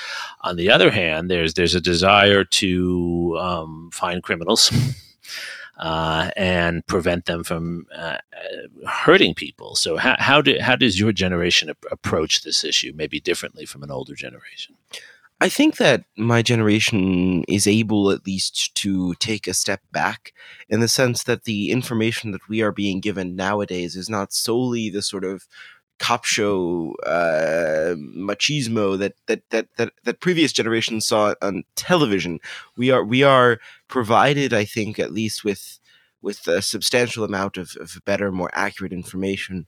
On 0.41 0.55
the 0.55 0.71
other 0.71 0.89
hand, 0.89 1.29
there's 1.29 1.53
there's 1.53 1.75
a 1.75 1.81
desire 1.81 2.43
to 2.43 3.37
um, 3.39 3.89
find 3.93 4.23
criminals. 4.23 4.71
Uh, 5.79 6.31
and 6.35 6.83
prevent 6.87 7.25
them 7.25 7.43
from 7.43 7.85
uh, 7.95 8.17
hurting 8.87 9.35
people. 9.35 9.75
So, 9.75 9.95
how 9.95 10.15
how, 10.17 10.41
do, 10.41 10.57
how 10.59 10.75
does 10.75 10.99
your 10.99 11.11
generation 11.11 11.69
ap- 11.69 11.85
approach 11.91 12.41
this 12.41 12.63
issue? 12.63 12.93
Maybe 12.95 13.19
differently 13.19 13.67
from 13.67 13.83
an 13.83 13.91
older 13.91 14.15
generation. 14.15 14.73
I 15.39 15.49
think 15.49 15.77
that 15.77 16.05
my 16.17 16.41
generation 16.41 17.43
is 17.47 17.67
able 17.67 18.09
at 18.09 18.25
least 18.25 18.73
to 18.75 19.13
take 19.15 19.47
a 19.47 19.53
step 19.53 19.81
back 19.91 20.33
in 20.67 20.79
the 20.79 20.87
sense 20.87 21.23
that 21.23 21.43
the 21.43 21.69
information 21.69 22.31
that 22.31 22.49
we 22.49 22.61
are 22.63 22.71
being 22.71 22.99
given 22.99 23.35
nowadays 23.35 23.95
is 23.95 24.09
not 24.09 24.33
solely 24.33 24.89
the 24.89 25.03
sort 25.03 25.23
of 25.23 25.47
cop 25.99 26.25
show 26.25 26.95
uh, 27.05 27.95
machismo 27.97 28.97
that, 28.97 29.13
that 29.27 29.41
that 29.49 29.67
that 29.77 29.93
that 30.03 30.19
previous 30.19 30.51
generations 30.51 31.07
saw 31.07 31.33
on 31.41 31.63
television. 31.75 32.39
We 32.75 32.89
are 32.89 33.03
we 33.03 33.21
are 33.21 33.59
provided, 33.87 34.53
I 34.53 34.65
think, 34.65 34.97
at 34.97 35.13
least 35.13 35.43
with 35.43 35.79
with 36.21 36.47
a 36.47 36.63
substantial 36.63 37.23
amount 37.23 37.57
of, 37.57 37.77
of 37.79 37.99
better, 38.05 38.31
more 38.31 38.49
accurate 38.53 38.93
information. 38.93 39.67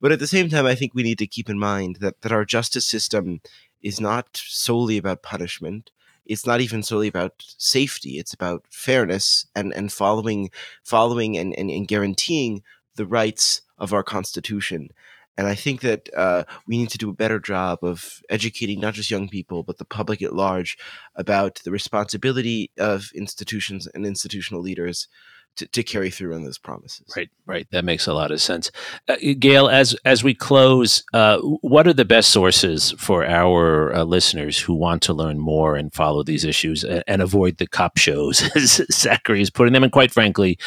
But 0.00 0.10
at 0.10 0.18
the 0.18 0.26
same 0.26 0.48
time, 0.48 0.66
I 0.66 0.74
think 0.74 0.94
we 0.94 1.04
need 1.04 1.18
to 1.18 1.26
keep 1.26 1.48
in 1.48 1.58
mind 1.58 1.96
that, 2.00 2.22
that 2.22 2.32
our 2.32 2.44
justice 2.44 2.86
system 2.86 3.40
is 3.82 4.00
not 4.00 4.28
solely 4.32 4.96
about 4.96 5.22
punishment. 5.22 5.90
It's 6.24 6.46
not 6.46 6.60
even 6.60 6.82
solely 6.82 7.08
about 7.08 7.44
safety. 7.58 8.18
It's 8.18 8.32
about 8.32 8.64
fairness 8.70 9.46
and, 9.54 9.72
and 9.72 9.92
following 9.92 10.50
following 10.84 11.36
and, 11.36 11.54
and, 11.58 11.70
and 11.70 11.88
guaranteeing 11.88 12.62
the 12.96 13.06
rights 13.06 13.62
of 13.78 13.92
our 13.92 14.02
constitution. 14.02 14.90
And 15.36 15.46
I 15.46 15.54
think 15.54 15.80
that 15.80 16.10
uh, 16.14 16.44
we 16.66 16.76
need 16.76 16.90
to 16.90 16.98
do 16.98 17.08
a 17.08 17.14
better 17.14 17.40
job 17.40 17.78
of 17.82 18.20
educating 18.28 18.80
not 18.80 18.94
just 18.94 19.10
young 19.10 19.28
people, 19.28 19.62
but 19.62 19.78
the 19.78 19.84
public 19.84 20.20
at 20.20 20.34
large 20.34 20.76
about 21.14 21.60
the 21.64 21.70
responsibility 21.70 22.70
of 22.78 23.10
institutions 23.14 23.88
and 23.94 24.06
institutional 24.06 24.60
leaders 24.60 25.08
to, 25.56 25.66
to 25.66 25.82
carry 25.82 26.10
through 26.10 26.34
on 26.34 26.44
those 26.44 26.58
promises. 26.58 27.12
Right, 27.16 27.30
right. 27.46 27.66
That 27.70 27.84
makes 27.84 28.06
a 28.06 28.14
lot 28.14 28.30
of 28.30 28.40
sense. 28.40 28.70
Uh, 29.08 29.16
Gail, 29.38 29.68
as 29.68 29.94
as 30.04 30.24
we 30.24 30.34
close, 30.34 31.04
uh, 31.12 31.38
what 31.38 31.86
are 31.86 31.92
the 31.92 32.04
best 32.04 32.30
sources 32.30 32.92
for 32.98 33.24
our 33.24 33.94
uh, 33.94 34.04
listeners 34.04 34.58
who 34.58 34.74
want 34.74 35.02
to 35.02 35.12
learn 35.12 35.38
more 35.38 35.76
and 35.76 35.92
follow 35.92 36.22
these 36.22 36.44
issues 36.44 36.84
and, 36.84 37.04
and 37.06 37.22
avoid 37.22 37.58
the 37.58 37.66
cop 37.66 37.98
shows, 37.98 38.42
as 38.56 38.80
Zachary 38.90 39.42
is 39.42 39.50
putting 39.50 39.72
them, 39.72 39.82
and 39.82 39.92
quite 39.92 40.12
frankly, 40.12 40.58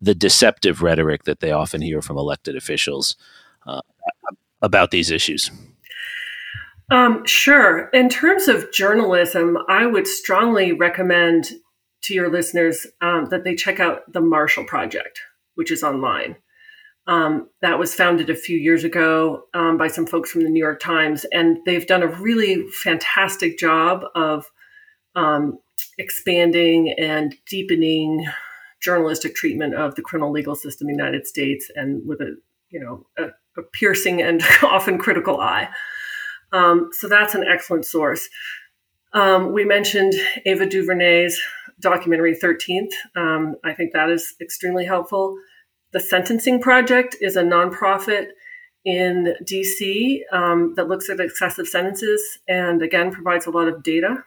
the 0.00 0.14
deceptive 0.14 0.82
rhetoric 0.82 1.24
that 1.24 1.40
they 1.40 1.52
often 1.52 1.80
hear 1.80 2.02
from 2.02 2.18
elected 2.18 2.56
officials 2.56 3.16
uh, 3.66 3.80
about 4.60 4.90
these 4.90 5.10
issues? 5.10 5.50
Um, 6.90 7.24
sure. 7.24 7.88
In 7.94 8.08
terms 8.08 8.48
of 8.48 8.70
journalism, 8.72 9.56
I 9.68 9.86
would 9.86 10.06
strongly 10.06 10.72
recommend 10.72 11.52
to 12.04 12.14
your 12.14 12.30
listeners 12.30 12.86
um, 13.00 13.26
that 13.26 13.44
they 13.44 13.54
check 13.54 13.80
out 13.80 14.12
the 14.12 14.20
Marshall 14.20 14.64
Project, 14.64 15.20
which 15.54 15.70
is 15.70 15.82
online. 15.82 16.36
Um, 17.06 17.48
that 17.62 17.78
was 17.78 17.94
founded 17.94 18.30
a 18.30 18.36
few 18.36 18.56
years 18.56 18.84
ago 18.84 19.44
um, 19.54 19.76
by 19.76 19.88
some 19.88 20.06
folks 20.06 20.30
from 20.30 20.44
the 20.44 20.50
New 20.50 20.62
York 20.62 20.80
Times, 20.80 21.26
and 21.32 21.58
they've 21.66 21.86
done 21.86 22.02
a 22.02 22.06
really 22.06 22.64
fantastic 22.68 23.58
job 23.58 24.04
of 24.14 24.46
um, 25.16 25.58
expanding 25.98 26.94
and 26.96 27.34
deepening 27.48 28.26
journalistic 28.80 29.34
treatment 29.34 29.74
of 29.74 29.94
the 29.96 30.02
criminal 30.02 30.30
legal 30.30 30.54
system 30.54 30.88
in 30.88 30.96
the 30.96 31.02
United 31.02 31.26
States, 31.26 31.70
and 31.74 32.06
with 32.06 32.20
a 32.20 32.36
you 32.70 32.78
know 32.78 33.06
a, 33.18 33.30
a 33.60 33.64
piercing 33.72 34.22
and 34.22 34.42
often 34.62 34.96
critical 34.96 35.40
eye. 35.40 35.68
Um, 36.52 36.90
so 36.92 37.08
that's 37.08 37.34
an 37.34 37.44
excellent 37.44 37.84
source. 37.84 38.28
Um, 39.12 39.52
we 39.52 39.64
mentioned 39.64 40.14
Ava 40.46 40.66
DuVernay's 40.66 41.40
documentary 41.82 42.34
13th. 42.34 42.92
Um, 43.16 43.56
I 43.64 43.74
think 43.74 43.92
that 43.92 44.08
is 44.08 44.34
extremely 44.40 44.86
helpful. 44.86 45.36
The 45.92 46.00
Sentencing 46.00 46.60
Project 46.60 47.16
is 47.20 47.36
a 47.36 47.42
nonprofit 47.42 48.28
in 48.84 49.34
DC 49.44 50.20
um, 50.32 50.74
that 50.76 50.88
looks 50.88 51.08
at 51.10 51.20
excessive 51.20 51.68
sentences 51.68 52.22
and 52.48 52.82
again 52.82 53.12
provides 53.12 53.46
a 53.46 53.50
lot 53.50 53.68
of 53.68 53.82
data. 53.82 54.24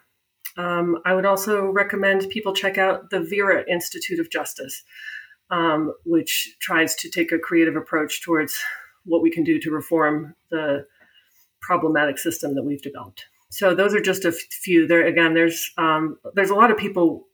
Um, 0.57 0.99
I 1.05 1.13
would 1.13 1.25
also 1.25 1.65
recommend 1.65 2.29
people 2.29 2.53
check 2.53 2.77
out 2.77 3.09
the 3.09 3.19
Vera 3.19 3.65
Institute 3.69 4.19
of 4.19 4.29
Justice, 4.29 4.83
um, 5.49 5.93
which 6.05 6.55
tries 6.61 6.95
to 6.95 7.09
take 7.09 7.31
a 7.31 7.39
creative 7.39 7.75
approach 7.75 8.21
towards 8.21 8.57
what 9.03 9.21
we 9.21 9.31
can 9.31 9.43
do 9.43 9.59
to 9.59 9.71
reform 9.71 10.35
the 10.51 10.85
problematic 11.61 12.17
system 12.17 12.55
that 12.55 12.63
we've 12.63 12.81
developed. 12.81 13.25
So 13.49 13.75
those 13.75 13.93
are 13.93 14.01
just 14.01 14.25
a 14.25 14.31
few. 14.31 14.87
There 14.87 15.05
again, 15.05 15.33
there's 15.33 15.71
um, 15.77 16.17
there's 16.33 16.49
a 16.49 16.55
lot 16.55 16.71
of 16.71 16.77
people 16.77 17.27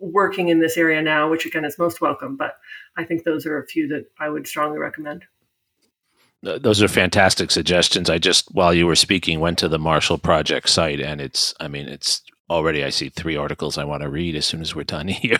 working 0.00 0.48
in 0.48 0.60
this 0.60 0.76
area 0.76 1.02
now, 1.02 1.30
which 1.30 1.46
again 1.46 1.64
is 1.64 1.78
most 1.78 2.00
welcome. 2.00 2.36
But 2.36 2.58
I 2.96 3.04
think 3.04 3.24
those 3.24 3.46
are 3.46 3.58
a 3.58 3.66
few 3.66 3.88
that 3.88 4.06
I 4.18 4.28
would 4.28 4.46
strongly 4.46 4.78
recommend. 4.78 5.24
Those 6.42 6.82
are 6.82 6.88
fantastic 6.88 7.50
suggestions. 7.50 8.08
I 8.08 8.18
just, 8.18 8.54
while 8.54 8.72
you 8.72 8.86
were 8.86 8.94
speaking, 8.94 9.40
went 9.40 9.58
to 9.58 9.68
the 9.68 9.78
Marshall 9.78 10.18
Project 10.18 10.68
site, 10.68 11.00
and 11.00 11.20
it's, 11.20 11.52
I 11.58 11.66
mean, 11.66 11.88
it's 11.88 12.22
already 12.50 12.84
I 12.84 12.90
see 12.90 13.08
three 13.08 13.36
articles 13.36 13.78
I 13.78 13.84
want 13.84 14.02
to 14.02 14.08
read 14.08 14.34
as 14.34 14.46
soon 14.46 14.60
as 14.60 14.74
we're 14.74 14.84
done 14.84 15.08
here 15.08 15.38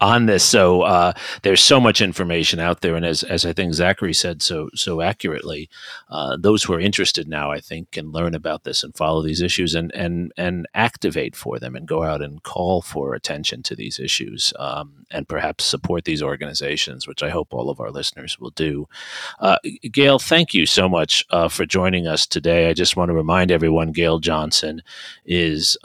on 0.00 0.26
this. 0.26 0.44
So 0.44 0.82
uh, 0.82 1.12
there's 1.42 1.62
so 1.62 1.80
much 1.80 2.00
information 2.00 2.60
out 2.60 2.80
there, 2.80 2.94
and 2.94 3.04
as 3.04 3.22
as 3.22 3.44
I 3.44 3.52
think 3.52 3.74
Zachary 3.74 4.14
said 4.14 4.42
so 4.42 4.70
so 4.74 5.00
accurately, 5.00 5.68
uh, 6.08 6.36
those 6.38 6.62
who 6.62 6.74
are 6.74 6.80
interested 6.80 7.28
now, 7.28 7.50
I 7.50 7.60
think, 7.60 7.90
can 7.90 8.12
learn 8.12 8.34
about 8.34 8.64
this 8.64 8.82
and 8.82 8.96
follow 8.96 9.22
these 9.22 9.40
issues 9.40 9.74
and 9.74 9.92
and 9.94 10.32
and 10.36 10.66
activate 10.74 11.36
for 11.36 11.58
them 11.58 11.74
and 11.74 11.86
go 11.86 12.02
out 12.02 12.22
and 12.22 12.42
call 12.42 12.82
for 12.82 13.14
attention 13.14 13.62
to 13.64 13.74
these 13.74 13.98
issues 13.98 14.52
um, 14.58 15.06
and 15.10 15.28
perhaps 15.28 15.64
support 15.64 16.04
these 16.04 16.22
organizations, 16.22 17.06
which 17.06 17.22
I 17.22 17.30
hope 17.30 17.52
all 17.52 17.70
of 17.70 17.80
our 17.80 17.90
listeners 17.90 18.38
will 18.38 18.50
do. 18.50 18.88
Uh, 19.40 19.58
Gail, 19.90 20.18
thank 20.18 20.54
you 20.54 20.66
so 20.66 20.88
much 20.88 21.24
uh, 21.30 21.48
for 21.48 21.66
joining 21.66 22.06
us 22.06 22.26
today. 22.26 22.68
I 22.68 22.74
just 22.74 22.96
want 22.96 23.08
to 23.08 23.14
remind 23.14 23.50
everyone, 23.50 23.92
Gail 23.92 24.18
Johnson 24.18 24.82
is 25.24 25.76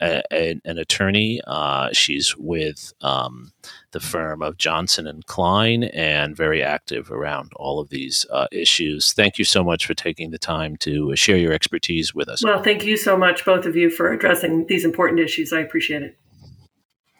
uh, 0.00 0.22
a, 0.32 0.60
an 0.64 0.78
attorney. 0.78 1.40
Uh, 1.46 1.90
she's 1.92 2.36
with 2.36 2.92
um, 3.00 3.52
the 3.92 4.00
firm 4.00 4.42
of 4.42 4.58
Johnson 4.58 5.06
and 5.06 5.24
Klein 5.26 5.84
and 5.84 6.36
very 6.36 6.62
active 6.62 7.10
around 7.10 7.52
all 7.56 7.80
of 7.80 7.88
these 7.88 8.26
uh, 8.30 8.46
issues. 8.52 9.12
Thank 9.12 9.38
you 9.38 9.44
so 9.44 9.64
much 9.64 9.86
for 9.86 9.94
taking 9.94 10.30
the 10.30 10.38
time 10.38 10.76
to 10.78 11.14
share 11.16 11.36
your 11.36 11.52
expertise 11.52 12.14
with 12.14 12.28
us. 12.28 12.44
Well, 12.44 12.62
thank 12.62 12.84
you 12.84 12.96
so 12.96 13.16
much, 13.16 13.44
both 13.44 13.66
of 13.66 13.76
you, 13.76 13.90
for 13.90 14.12
addressing 14.12 14.66
these 14.66 14.84
important 14.84 15.20
issues. 15.20 15.52
I 15.52 15.60
appreciate 15.60 16.02
it. 16.02 16.16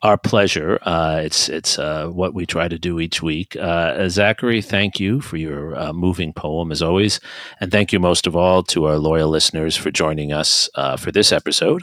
Our 0.02 0.16
pleasure. 0.16 0.78
Uh, 0.82 1.22
it's 1.24 1.48
it's 1.48 1.76
uh, 1.76 2.06
what 2.06 2.32
we 2.32 2.46
try 2.46 2.68
to 2.68 2.78
do 2.78 3.00
each 3.00 3.20
week. 3.20 3.56
Uh, 3.56 4.08
Zachary, 4.08 4.62
thank 4.62 5.00
you 5.00 5.20
for 5.20 5.36
your 5.36 5.76
uh, 5.76 5.92
moving 5.92 6.32
poem 6.32 6.70
as 6.70 6.82
always, 6.82 7.18
and 7.60 7.72
thank 7.72 7.92
you 7.92 7.98
most 7.98 8.28
of 8.28 8.36
all 8.36 8.62
to 8.64 8.84
our 8.84 8.96
loyal 8.96 9.28
listeners 9.28 9.74
for 9.74 9.90
joining 9.90 10.32
us 10.32 10.70
uh, 10.76 10.96
for 10.96 11.10
this 11.10 11.32
episode 11.32 11.82